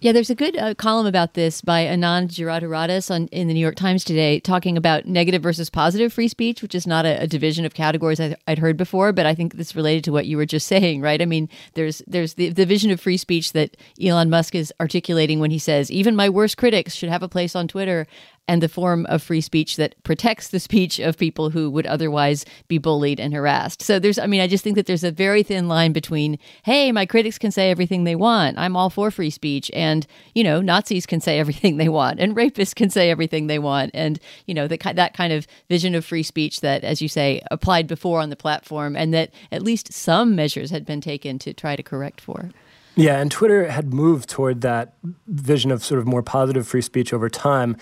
[0.01, 3.61] Yeah, there's a good uh, column about this by Anand Giridharadas on in the New
[3.61, 7.27] York Times today, talking about negative versus positive free speech, which is not a, a
[7.27, 10.37] division of categories I, would heard before, but I think this related to what you
[10.37, 11.23] were just saying, right?
[11.23, 15.41] I mean, there's there's the, the vision of free speech that Elon Musk is articulating
[15.41, 18.07] when he says even my worst critics should have a place on Twitter,
[18.49, 22.45] and the form of free speech that protects the speech of people who would otherwise
[22.69, 23.83] be bullied and harassed.
[23.83, 26.93] So there's, I mean, I just think that there's a very thin line between, hey,
[26.93, 28.59] my critics can say everything they want.
[28.59, 29.71] I'm all for free speech.
[29.75, 33.59] And, you know, Nazis can say everything they want and rapists can say everything they
[33.59, 33.91] want.
[33.95, 37.43] And, you know, the, that kind of vision of free speech that, as you say,
[37.51, 41.53] applied before on the platform and that at least some measures had been taken to
[41.53, 42.51] try to correct for.
[42.99, 44.95] Yeah, and Twitter had moved toward that
[45.27, 47.77] vision of sort of more positive free speech over time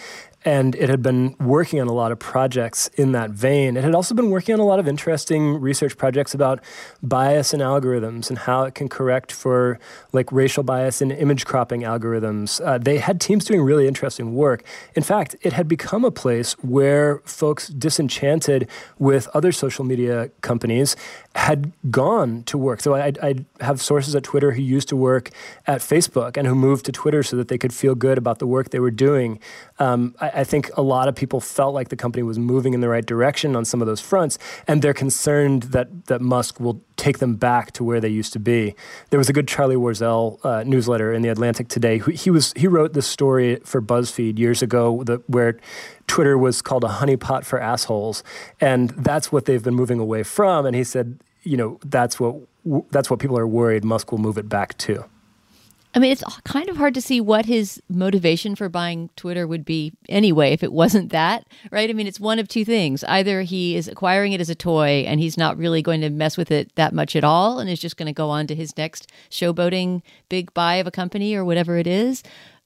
[0.44, 3.76] and it had been working on a lot of projects in that vein.
[3.76, 6.60] It had also been working on a lot of interesting research projects about
[7.02, 9.78] bias in algorithms and how it can correct for
[10.12, 12.64] like racial bias in image cropping algorithms.
[12.64, 14.62] Uh, they had teams doing really interesting work.
[14.94, 18.68] In fact, it had become a place where folks disenchanted
[18.98, 20.94] with other social media companies
[21.34, 22.80] had gone to work.
[22.80, 25.30] So I, I have sources at Twitter who used to work
[25.66, 28.46] at Facebook and who moved to Twitter so that they could feel good about the
[28.46, 29.40] work they were doing.
[29.78, 32.80] Um, I, I, think a lot of people felt like the company was moving in
[32.80, 36.82] the right direction on some of those fronts, and they're concerned that that Musk will
[36.96, 38.74] take them back to where they used to be.
[39.10, 41.98] There was a good Charlie Warzel uh, newsletter in the Atlantic today.
[41.98, 45.58] He was he wrote this story for BuzzFeed years ago that, where
[46.06, 48.22] Twitter was called a honeypot for assholes,
[48.60, 50.66] and that's what they've been moving away from.
[50.66, 52.36] And he said, you know, that's what
[52.90, 55.04] that's what people are worried Musk will move it back to.
[55.96, 59.64] I mean, it's kind of hard to see what his motivation for buying Twitter would
[59.64, 61.88] be anyway if it wasn't that, right?
[61.88, 63.04] I mean, it's one of two things.
[63.04, 66.36] Either he is acquiring it as a toy and he's not really going to mess
[66.36, 68.76] with it that much at all and is just going to go on to his
[68.76, 72.24] next showboating big buy of a company or whatever it is,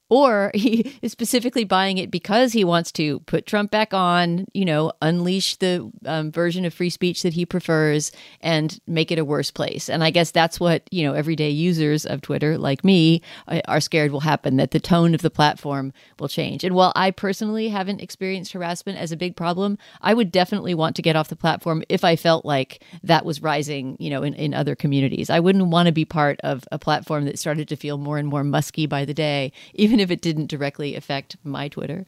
[0.09, 4.65] or he is specifically buying it because he wants to put Trump back on, you
[4.65, 9.25] know, unleash the um, version of free speech that he prefers and make it a
[9.25, 9.89] worse place.
[9.89, 13.81] And I guess that's what, you know, everyday users of Twitter, like me, uh, are
[13.81, 16.65] scared will happen that the tone of the platform will change.
[16.65, 20.97] And while I personally haven't experienced harassment as a big problem, I would definitely want
[20.97, 24.35] to get off the platform if I felt like that was rising, you know, in,
[24.35, 25.31] in other communities.
[25.31, 28.29] I wouldn't want to be part of a platform that started to feel more and
[28.29, 32.07] more musky by the day, even even if it didn't directly affect my Twitter.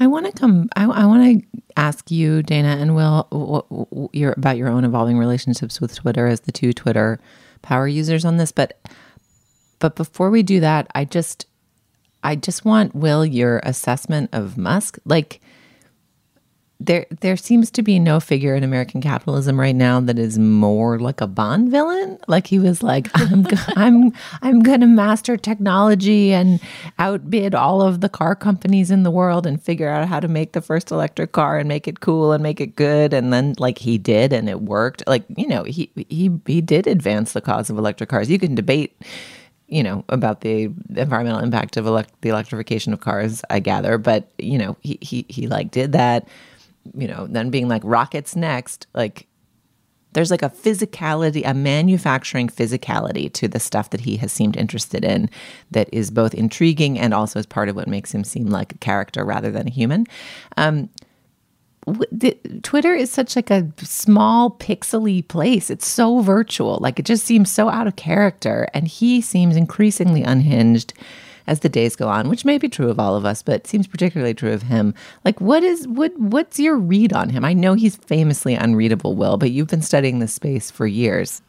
[0.00, 0.68] I want to come.
[0.76, 5.80] I, I want to ask you, Dana and Will, your, about your own evolving relationships
[5.80, 7.20] with Twitter as the two Twitter
[7.60, 8.52] power users on this.
[8.52, 8.80] But
[9.78, 11.46] But before we do that, I just
[12.22, 14.98] I just want Will your assessment of Musk.
[15.04, 15.40] Like
[16.80, 21.00] there there seems to be no figure in American capitalism right now that is more
[21.00, 22.18] like a Bond villain.
[22.28, 24.12] Like he was like, I'm I'm
[24.42, 26.60] I'm going to master technology and
[26.98, 30.52] outbid all of the car companies in the world and figure out how to make
[30.52, 33.12] the first electric car and make it cool and make it good.
[33.12, 35.02] And then like he did and it worked.
[35.08, 38.30] Like you know he he he did advance the cause of electric cars.
[38.30, 39.02] You can debate
[39.66, 44.30] you know about the environmental impact of elect- the electrification of cars i gather but
[44.38, 46.26] you know he he he like did that
[46.96, 49.26] you know then being like rockets next like
[50.12, 55.04] there's like a physicality a manufacturing physicality to the stuff that he has seemed interested
[55.04, 55.28] in
[55.70, 58.78] that is both intriguing and also is part of what makes him seem like a
[58.78, 60.06] character rather than a human
[60.56, 60.88] um
[62.62, 65.70] Twitter is such like a small pixely place.
[65.70, 66.78] It's so virtual.
[66.82, 70.92] Like it just seems so out of character and he seems increasingly unhinged
[71.48, 73.86] as the days go on, which may be true of all of us, but seems
[73.86, 74.94] particularly true of him.
[75.24, 77.44] Like what is what what's your read on him?
[77.44, 81.42] I know he's famously unreadable, Will, but you've been studying this space for years.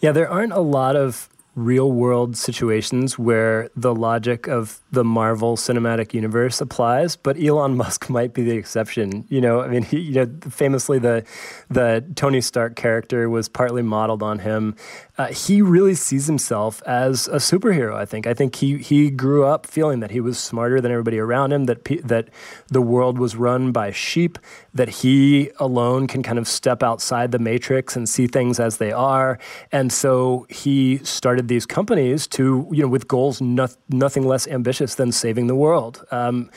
[0.00, 5.56] Yeah, there aren't a lot of real world situations where the logic of the Marvel
[5.56, 9.24] cinematic universe applies, but Elon Musk might be the exception.
[9.28, 11.24] You know, I mean, he, you know, famously the
[11.70, 14.74] the Tony Stark character was partly modeled on him.
[15.16, 17.94] Uh, he really sees himself as a superhero.
[17.94, 18.26] I think.
[18.26, 21.64] I think he he grew up feeling that he was smarter than everybody around him.
[21.64, 22.30] That pe- that
[22.68, 24.38] the world was run by sheep.
[24.72, 28.90] That he alone can kind of step outside the matrix and see things as they
[28.90, 29.38] are.
[29.70, 34.94] And so he started these companies to you know with goals no- nothing less ambitious
[34.94, 36.04] than saving the world.
[36.10, 36.50] Um,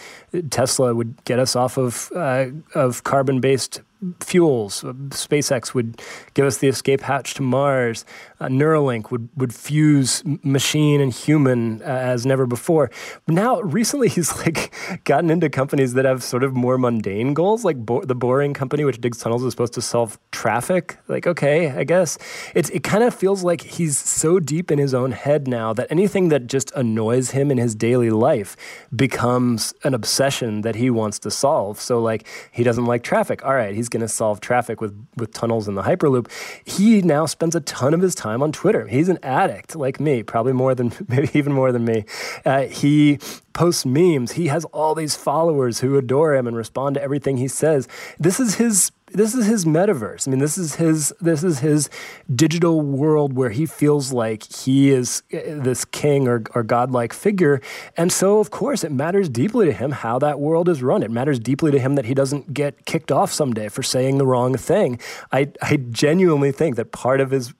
[0.49, 3.81] Tesla would get us off of uh, of carbon based
[4.19, 4.83] fuels.
[4.83, 5.99] SpaceX would
[6.35, 8.05] give us the escape hatch to Mars.
[8.39, 12.91] Uh, Neuralink would, would fuse machine and human uh, as never before.
[13.25, 14.71] But now, recently, he's like
[15.03, 18.83] gotten into companies that have sort of more mundane goals, like Bo- the Boring Company,
[18.83, 20.97] which digs tunnels, is supposed to solve traffic.
[21.07, 22.19] Like, okay, I guess
[22.53, 25.87] it's, it kind of feels like he's so deep in his own head now that
[25.89, 28.55] anything that just annoys him in his daily life
[28.95, 31.79] becomes an obsession that he wants to solve.
[31.79, 33.45] So, like, he doesn't like traffic.
[33.45, 36.29] All right, he's going to solve traffic with, with tunnels in the Hyperloop.
[36.65, 38.87] He now spends a ton of his time on Twitter.
[38.87, 42.05] He's an addict like me, probably more than, maybe even more than me.
[42.45, 43.19] Uh, he
[43.53, 44.33] posts memes.
[44.33, 47.87] He has all these followers who adore him and respond to everything he says.
[48.19, 50.27] This is his this is his metaverse.
[50.27, 51.89] I mean, this is his this is his
[52.33, 57.61] digital world where he feels like he is uh, this king or, or godlike figure,
[57.95, 61.03] and so of course it matters deeply to him how that world is run.
[61.03, 64.25] It matters deeply to him that he doesn't get kicked off someday for saying the
[64.25, 64.99] wrong thing.
[65.31, 67.53] I I genuinely think that part of his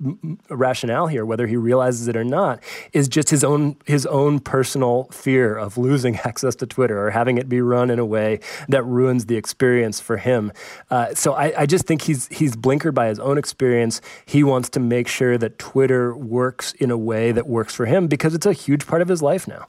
[0.50, 5.06] rationale here, whether he realizes it or not, is just his own his own personal
[5.12, 8.84] fear of losing access to Twitter or having it be run in a way that
[8.84, 10.52] ruins the experience for him.
[10.90, 14.02] Uh, so I, I, just think he's he's blinkered by his own experience.
[14.26, 18.08] He wants to make sure that Twitter works in a way that works for him
[18.08, 19.68] because it's a huge part of his life now.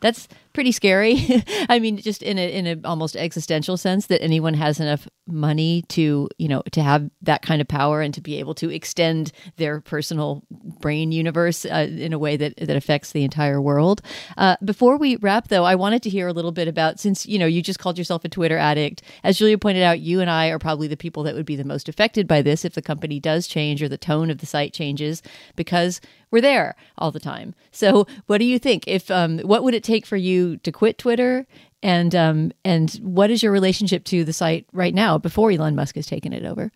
[0.00, 1.42] That's pretty scary.
[1.68, 5.82] I mean, just in a in an almost existential sense that anyone has enough money
[5.88, 9.32] to you know to have that kind of power and to be able to extend
[9.56, 14.00] their personal brain universe uh, in a way that that affects the entire world.
[14.38, 17.38] Uh, before we wrap, though, I wanted to hear a little bit about since you
[17.38, 19.02] know you just called yourself a Twitter addict.
[19.22, 21.64] As Julia pointed out, you and I are probably the people that would be the
[21.64, 24.72] most affected by this if the company does change or the tone of the site
[24.72, 25.22] changes
[25.56, 26.00] because
[26.30, 27.54] we're there all the time.
[27.70, 28.84] So, what do you think?
[28.86, 31.46] If um, what would it take for you to quit Twitter?
[31.82, 35.96] And um, and what is your relationship to the site right now before Elon Musk
[35.96, 36.72] has taken it over?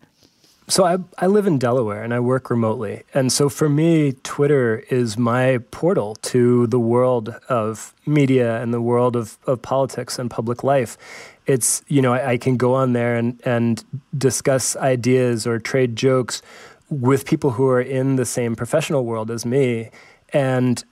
[0.69, 3.01] So I, I live in Delaware and I work remotely.
[3.15, 8.81] And so for me, Twitter is my portal to the world of media and the
[8.81, 10.95] world of, of politics and public life.
[11.47, 13.83] It's, you know, I, I can go on there and, and
[14.15, 16.43] discuss ideas or trade jokes
[16.91, 19.89] with people who are in the same professional world as me.
[20.33, 20.83] And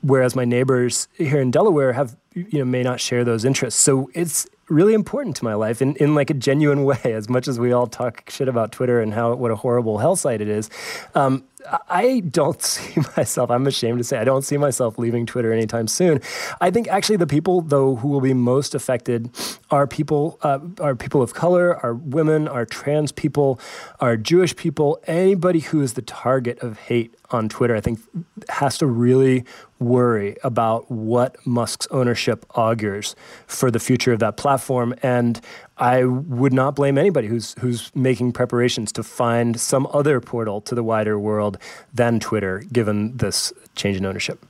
[0.00, 3.80] whereas my neighbors here in Delaware have, you know, may not share those interests.
[3.80, 7.48] So it's really important to my life in, in like a genuine way, as much
[7.48, 10.48] as we all talk shit about Twitter and how what a horrible hell site it
[10.48, 10.68] is.
[11.14, 11.44] Um,
[11.88, 15.88] I don't see myself, I'm ashamed to say, I don't see myself leaving Twitter anytime
[15.88, 16.20] soon.
[16.60, 19.30] I think actually the people, though, who will be most affected
[19.70, 23.58] are people, uh, are people of color, are women, are trans people,
[24.00, 28.00] are Jewish people, anybody who is the target of hate on Twitter, I think
[28.48, 29.44] has to really
[29.78, 34.94] worry about what Musk's ownership augurs for the future of that platform.
[35.02, 35.40] And
[35.78, 40.74] I would not blame anybody who's who's making preparations to find some other portal to
[40.74, 41.58] the wider world
[41.92, 44.44] than Twitter, given this change in ownership.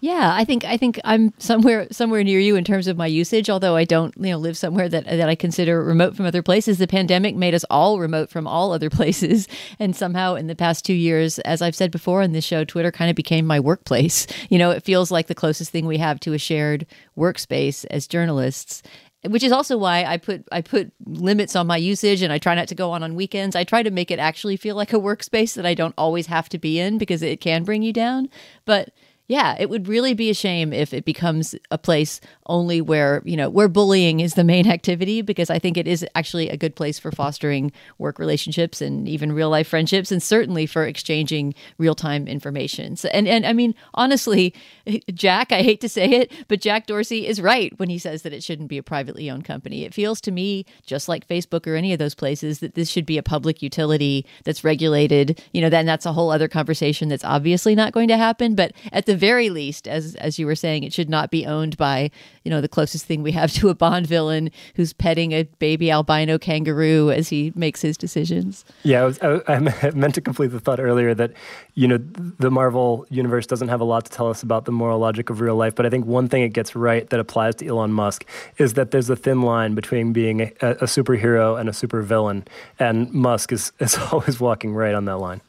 [0.00, 3.50] Yeah, I think I think I'm somewhere somewhere near you in terms of my usage.
[3.50, 6.78] Although I don't, you know, live somewhere that that I consider remote from other places.
[6.78, 9.48] The pandemic made us all remote from all other places,
[9.80, 12.92] and somehow in the past two years, as I've said before in this show, Twitter
[12.92, 14.26] kind of became my workplace.
[14.50, 16.86] You know, it feels like the closest thing we have to a shared
[17.18, 18.82] workspace as journalists
[19.26, 22.54] which is also why I put I put limits on my usage and I try
[22.54, 23.56] not to go on on weekends.
[23.56, 26.48] I try to make it actually feel like a workspace that I don't always have
[26.50, 28.28] to be in because it can bring you down.
[28.64, 28.90] But
[29.26, 33.36] yeah, it would really be a shame if it becomes a place only where, you
[33.36, 36.74] know, where bullying is the main activity because I think it is actually a good
[36.74, 42.26] place for fostering work relationships and even real life friendships and certainly for exchanging real-time
[42.26, 42.96] information.
[42.96, 44.54] So, and and I mean, honestly,
[45.14, 48.32] Jack, I hate to say it, but Jack Dorsey is right when he says that
[48.32, 49.84] it shouldn't be a privately owned company.
[49.84, 53.06] It feels to me just like Facebook or any of those places that this should
[53.06, 55.42] be a public utility that's regulated.
[55.52, 58.72] You know, then that's a whole other conversation that's obviously not going to happen, but
[58.92, 62.10] at the very least, as as you were saying, it should not be owned by
[62.44, 65.90] you know the closest thing we have to a Bond villain who's petting a baby
[65.90, 68.64] albino kangaroo as he makes his decisions.
[68.82, 71.32] Yeah, I, was, I, I meant to complete the thought earlier that
[71.74, 74.98] you know the Marvel universe doesn't have a lot to tell us about the moral
[74.98, 77.66] logic of real life, but I think one thing it gets right that applies to
[77.66, 78.24] Elon Musk
[78.58, 82.46] is that there's a thin line between being a, a superhero and a supervillain,
[82.78, 85.40] and Musk is is always walking right on that line.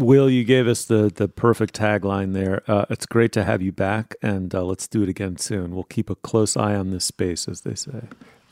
[0.00, 2.62] Will, you gave us the the perfect tagline there.
[2.66, 5.74] Uh, it's great to have you back, and uh, let's do it again soon.
[5.74, 8.02] We'll keep a close eye on this space, as they say.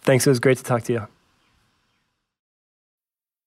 [0.03, 0.27] Thanks.
[0.27, 1.07] It was great to talk to you.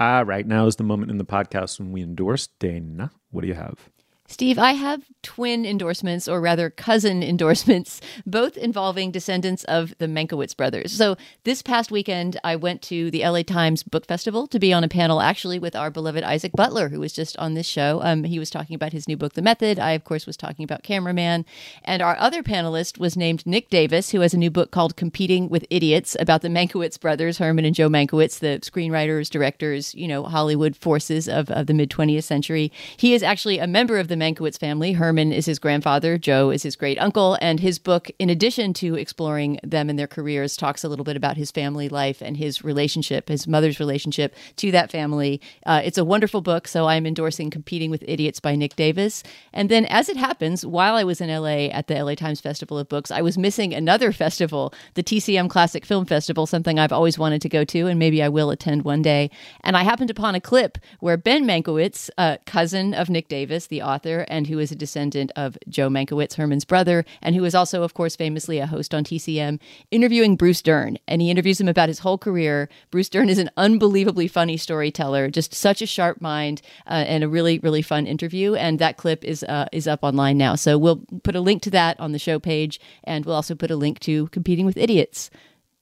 [0.00, 3.12] Ah, right now is the moment in the podcast when we endorse Dana.
[3.30, 3.90] What do you have?
[4.30, 10.56] Steve, I have twin endorsements, or rather cousin endorsements, both involving descendants of the Mankiewicz
[10.56, 10.92] brothers.
[10.92, 14.84] So this past weekend, I went to the LA Times Book Festival to be on
[14.84, 18.00] a panel actually with our beloved Isaac Butler, who was just on this show.
[18.04, 19.80] Um, he was talking about his new book, The Method.
[19.80, 21.44] I, of course, was talking about Cameraman.
[21.84, 25.48] And our other panelist was named Nick Davis, who has a new book called Competing
[25.48, 30.22] with Idiots about the Mankiewicz brothers, Herman and Joe Mankiewicz, the screenwriters, directors, you know,
[30.22, 32.70] Hollywood forces of, of the mid 20th century.
[32.96, 34.92] He is actually a member of the Mankiewicz family.
[34.92, 38.94] Herman is his grandfather, Joe is his great uncle, and his book, in addition to
[38.94, 42.62] exploring them and their careers, talks a little bit about his family life and his
[42.62, 45.40] relationship, his mother's relationship to that family.
[45.64, 49.22] Uh, it's a wonderful book, so I'm endorsing Competing with Idiots by Nick Davis.
[49.52, 52.78] And then, as it happens, while I was in LA at the LA Times Festival
[52.78, 57.18] of Books, I was missing another festival, the TCM Classic Film Festival, something I've always
[57.18, 59.30] wanted to go to, and maybe I will attend one day.
[59.62, 63.82] And I happened upon a clip where Ben Mankiewicz, uh, cousin of Nick Davis, the
[63.82, 67.82] author, and who is a descendant of Joe Mankiewicz, Herman's brother, and who is also,
[67.82, 69.58] of course, famously a host on TCM,
[69.90, 70.98] interviewing Bruce Dern.
[71.08, 72.68] And he interviews him about his whole career.
[72.90, 77.28] Bruce Dern is an unbelievably funny storyteller, just such a sharp mind, uh, and a
[77.28, 78.54] really, really fun interview.
[78.54, 80.54] And that clip is uh, is up online now.
[80.54, 83.70] So we'll put a link to that on the show page, and we'll also put
[83.70, 85.30] a link to Competing with Idiots,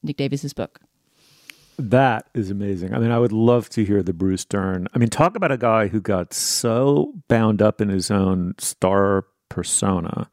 [0.03, 0.81] Nick Davis's book.
[1.79, 2.93] That is amazing.
[2.93, 4.89] I mean, I would love to hear the Bruce Dern.
[4.95, 9.27] I mean, talk about a guy who got so bound up in his own star
[9.49, 10.29] persona,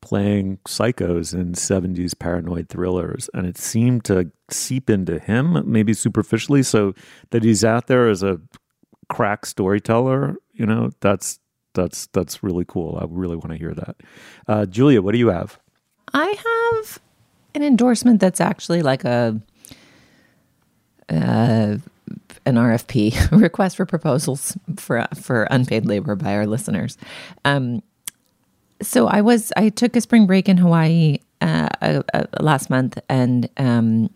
[0.00, 3.30] playing psychos in 70s paranoid thrillers.
[3.34, 6.94] And it seemed to seep into him, maybe superficially, so
[7.30, 8.40] that he's out there as a
[9.08, 10.36] crack storyteller.
[10.52, 11.38] You know, that's
[11.74, 12.98] that's that's really cool.
[13.00, 13.96] I really want to hear that.
[14.48, 15.60] Uh, Julia, what do you have?
[16.12, 16.26] I
[16.80, 16.98] have
[17.54, 19.40] an endorsement that's actually like a
[21.10, 21.76] uh,
[22.46, 26.96] an RFP request for proposals for for unpaid labor by our listeners.
[27.44, 27.82] Um,
[28.82, 32.98] so I was I took a spring break in Hawaii uh, uh, uh, last month,
[33.08, 34.10] and um,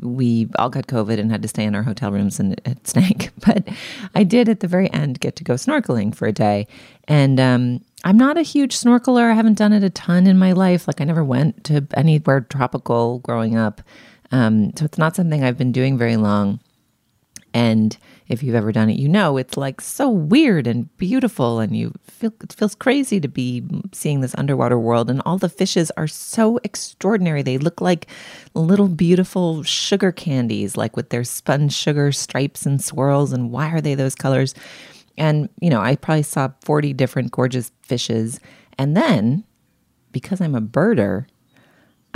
[0.00, 3.30] we all got COVID and had to stay in our hotel rooms, and it stank.
[3.46, 3.68] But
[4.14, 6.66] I did at the very end get to go snorkeling for a day,
[7.06, 9.30] and um, I'm not a huge snorkeler.
[9.30, 10.86] I haven't done it a ton in my life.
[10.88, 13.82] Like I never went to anywhere tropical growing up.
[14.30, 16.60] Um, so it's not something I've been doing very long.
[17.54, 17.96] And
[18.28, 21.94] if you've ever done it, you know it's like so weird and beautiful, and you
[22.02, 25.08] feel it feels crazy to be seeing this underwater world.
[25.08, 28.08] And all the fishes are so extraordinary; they look like
[28.52, 33.32] little beautiful sugar candies, like with their spun sugar stripes and swirls.
[33.32, 34.54] And why are they those colors?
[35.16, 38.38] And you know, I probably saw forty different gorgeous fishes,
[38.76, 39.44] and then
[40.12, 41.26] because I'm a birder,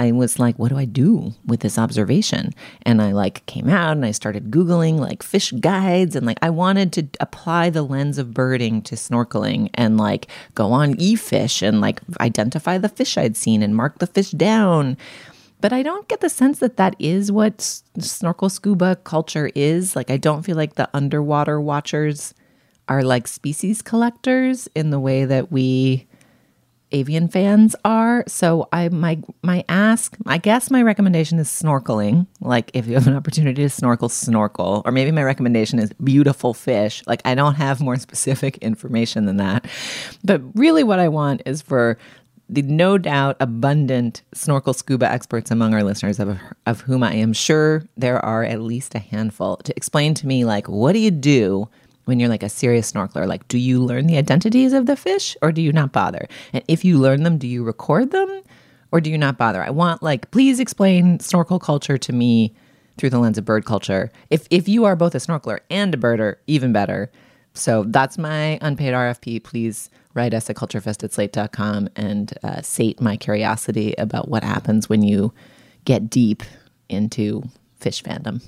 [0.00, 2.54] I was like, what do I do with this observation?
[2.86, 6.48] And I like came out and I started Googling like fish guides and like I
[6.48, 11.82] wanted to apply the lens of birding to snorkeling and like go on e-fish and
[11.82, 14.96] like identify the fish I'd seen and mark the fish down.
[15.60, 17.60] But I don't get the sense that that is what
[17.98, 19.94] snorkel scuba culture is.
[19.94, 22.32] Like, I don't feel like the underwater watchers
[22.88, 26.06] are like species collectors in the way that we
[26.92, 28.24] avian fans are.
[28.26, 32.26] So I my my ask, I guess my recommendation is snorkeling.
[32.40, 34.82] Like if you have an opportunity to snorkel, snorkel.
[34.84, 37.02] Or maybe my recommendation is beautiful fish.
[37.06, 39.66] Like I don't have more specific information than that.
[40.24, 41.98] But really what I want is for
[42.50, 46.36] the no doubt abundant snorkel scuba experts among our listeners of,
[46.66, 50.44] of whom I am sure there are at least a handful to explain to me
[50.44, 51.68] like what do you do
[52.10, 55.36] when you're like a serious snorkeler like do you learn the identities of the fish
[55.42, 56.26] or do you not bother?
[56.52, 58.42] And if you learn them do you record them
[58.90, 59.62] or do you not bother?
[59.62, 62.52] I want like please explain snorkel culture to me
[62.98, 64.10] through the lens of bird culture.
[64.28, 67.12] If if you are both a snorkeler and a birder even better.
[67.54, 73.00] So that's my unpaid rfp please write us at culturefest at slate.com and uh, sate
[73.00, 75.32] my curiosity about what happens when you
[75.84, 76.42] get deep
[76.88, 77.44] into
[77.76, 78.42] fish fandom.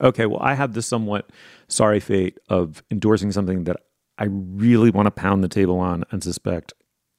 [0.00, 1.30] Okay, well, I have the somewhat
[1.74, 3.76] sorry fate of endorsing something that
[4.16, 6.72] I really want to pound the table on and suspect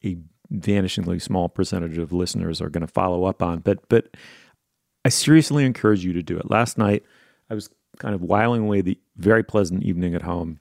[0.03, 0.17] a
[0.53, 3.59] vanishingly small percentage of listeners are going to follow up on.
[3.59, 4.15] But but
[5.03, 6.49] I seriously encourage you to do it.
[6.49, 7.03] Last night,
[7.49, 10.59] I was kind of whiling away the very pleasant evening at home.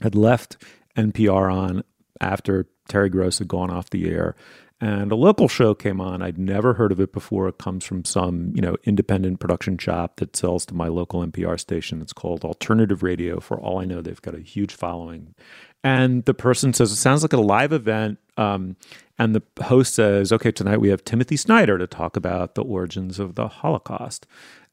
[0.00, 0.62] Had left
[0.96, 1.82] NPR on
[2.20, 4.36] after Terry Gross had gone off the air,
[4.80, 6.22] and a local show came on.
[6.22, 7.48] I'd never heard of it before.
[7.48, 11.58] It comes from some, you know, independent production shop that sells to my local NPR
[11.58, 12.00] station.
[12.00, 13.40] It's called Alternative Radio.
[13.40, 15.34] For all I know, they've got a huge following.
[15.82, 18.18] And the person says, It sounds like a live event.
[18.36, 18.76] Um,
[19.18, 23.18] and the host says, Okay, tonight we have Timothy Snyder to talk about the origins
[23.18, 24.26] of the Holocaust.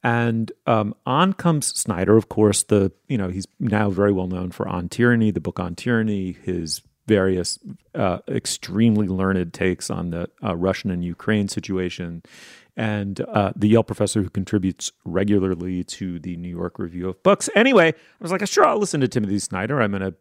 [0.03, 2.62] And um, on comes Snyder, of course.
[2.62, 6.34] The you know he's now very well known for On Tyranny, the book on tyranny,
[6.43, 7.60] his various
[7.93, 12.24] uh, extremely learned takes on the uh, Russian and Ukraine situation,
[12.76, 17.49] and uh, the Yale professor who contributes regularly to the New York Review of Books.
[17.56, 19.82] Anyway, I was like, sure, I'll listen to Timothy Snyder.
[19.82, 20.16] I'm going to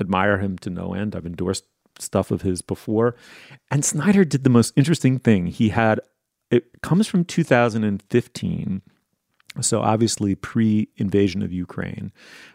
[0.00, 1.14] admire him to no end.
[1.14, 1.64] I've endorsed
[1.98, 3.16] stuff of his before.
[3.70, 5.46] And Snyder did the most interesting thing.
[5.46, 6.00] He had,
[6.50, 8.82] it comes from 2015.
[9.60, 12.12] So obviously pre invasion of Ukraine.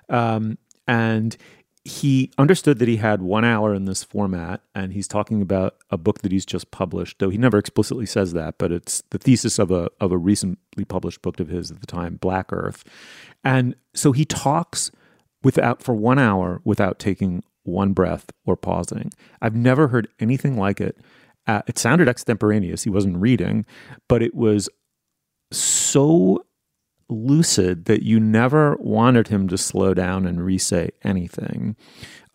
[0.09, 1.35] Um, and
[1.85, 5.97] he understood that he had one hour in this format, and he's talking about a
[5.97, 7.19] book that he's just published.
[7.19, 10.85] Though he never explicitly says that, but it's the thesis of a of a recently
[10.85, 12.83] published book of his at the time, Black Earth.
[13.43, 14.91] And so he talks
[15.43, 19.11] without for one hour without taking one breath or pausing.
[19.41, 20.97] I've never heard anything like it.
[21.47, 22.83] Uh, it sounded extemporaneous.
[22.83, 23.65] He wasn't reading,
[24.07, 24.69] but it was
[25.51, 26.45] so
[27.13, 31.75] lucid that you never wanted him to slow down and re-say anything.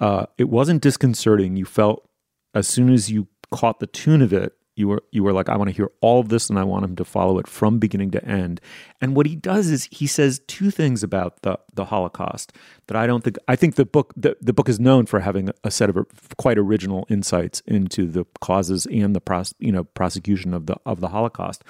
[0.01, 1.57] Uh, it wasn't disconcerting.
[1.57, 2.09] You felt
[2.55, 5.57] as soon as you caught the tune of it, you were you were like, I
[5.57, 8.13] want to hear all of this, and I want him to follow it from beginning
[8.13, 8.61] to end.
[9.01, 12.53] And what he does is he says two things about the the Holocaust
[12.87, 15.51] that I don't think I think the book the, the book is known for having
[15.65, 16.07] a set of
[16.39, 21.01] quite original insights into the causes and the pros, you know prosecution of the of
[21.01, 21.65] the Holocaust.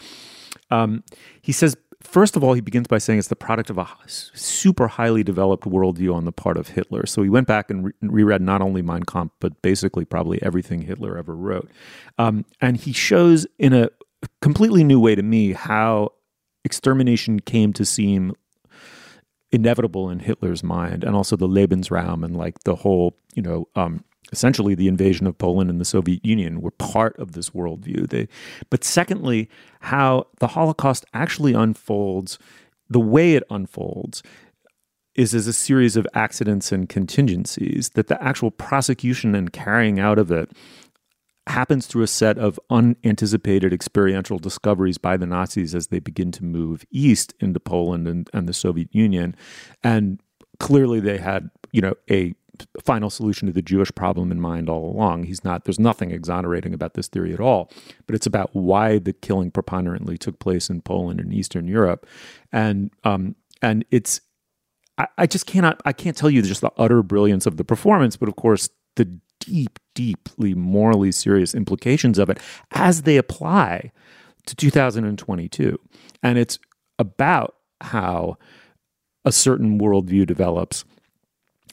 [0.71, 1.03] Um,
[1.41, 1.79] he says
[2.09, 5.65] First of all, he begins by saying it's the product of a super highly developed
[5.65, 7.05] worldview on the part of Hitler.
[7.05, 10.81] So he went back and re- reread not only Mein Kampf, but basically probably everything
[10.81, 11.71] Hitler ever wrote.
[12.17, 13.91] Um, and he shows in a
[14.41, 16.13] completely new way to me how
[16.65, 18.35] extermination came to seem
[19.53, 24.03] inevitable in Hitler's mind, and also the Lebensraum and like the whole, you know, um,
[24.33, 28.09] essentially the invasion of Poland and the Soviet Union were part of this worldview.
[28.09, 28.29] They,
[28.71, 29.49] but secondly,
[29.81, 32.39] how the Holocaust actually unfolds,
[32.89, 34.23] the way it unfolds
[35.15, 40.19] is as a series of accidents and contingencies, that the actual prosecution and carrying out
[40.19, 40.53] of it
[41.49, 46.45] happens through a set of unanticipated experiential discoveries by the Nazis as they begin to
[46.45, 49.35] move east into Poland and, and the Soviet Union.
[49.83, 50.21] And
[50.61, 52.35] clearly they had, you know, a
[52.83, 55.25] final solution to the Jewish problem in mind all along.
[55.25, 57.71] He's not, there's nothing exonerating about this theory at all,
[58.07, 62.07] but it's about why the killing preponderantly took place in Poland and Eastern Europe.
[62.53, 64.21] And, um, and it's,
[64.97, 68.17] I, I just cannot, I can't tell you just the utter brilliance of the performance,
[68.17, 72.39] but of course, the deep, deeply morally serious implications of it
[72.73, 73.93] as they apply
[74.47, 75.79] to 2022.
[76.23, 76.59] And it's
[76.99, 78.37] about how
[79.25, 80.85] a certain worldview develops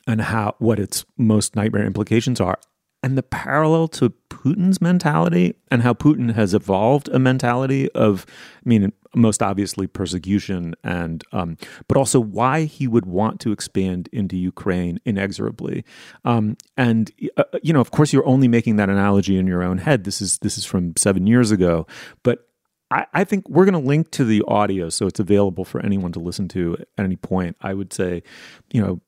[0.08, 2.58] and how what its most nightmare implications are
[3.06, 8.26] and the parallel to Putin's mentality and how Putin has evolved a mentality of,
[8.66, 11.56] I mean, most obviously persecution and, um,
[11.88, 15.86] but also why he would want to expand into Ukraine inexorably.
[16.24, 19.78] Um, and uh, you know, of course, you're only making that analogy in your own
[19.78, 20.03] head.
[20.03, 21.86] This is this is from seven years ago,
[22.24, 22.47] but
[22.89, 26.12] I, I think we're going to link to the audio so it's available for anyone
[26.14, 27.56] to listen to at any point.
[27.62, 28.24] I would say,
[28.72, 29.01] you know,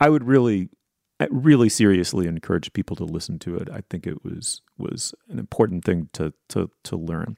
[0.00, 0.70] I would really
[1.30, 3.68] really seriously encourage people to listen to it.
[3.72, 7.36] I think it was was an important thing to to to learn.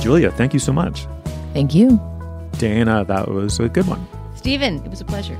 [0.00, 1.06] Julia, thank you so much.
[1.54, 1.98] Thank you.
[2.58, 4.06] Dana, that was a good one.
[4.34, 5.38] Stephen, it was a pleasure.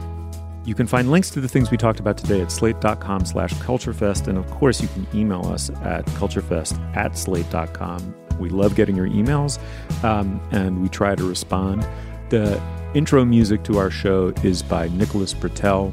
[0.64, 4.28] You can find links to the things we talked about today at slate.com slash culturefest.
[4.28, 8.14] And of course, you can email us at culturefest at slate.com.
[8.38, 9.58] We love getting your emails
[10.02, 11.86] um, and we try to respond.
[12.30, 12.60] The
[12.94, 15.92] intro music to our show is by Nicholas Britell.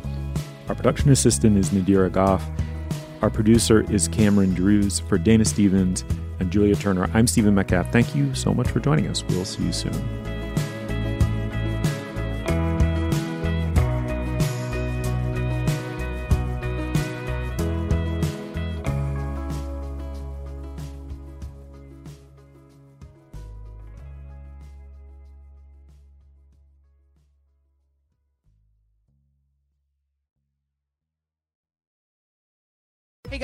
[0.69, 2.49] Our production assistant is Nadira Goff.
[3.22, 4.99] Our producer is Cameron Drews.
[4.99, 6.03] For Dana Stevens
[6.39, 7.91] and Julia Turner, I'm Stephen Metcalf.
[7.91, 9.24] Thank you so much for joining us.
[9.30, 10.41] We'll see you soon.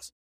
[0.00, 0.20] plus.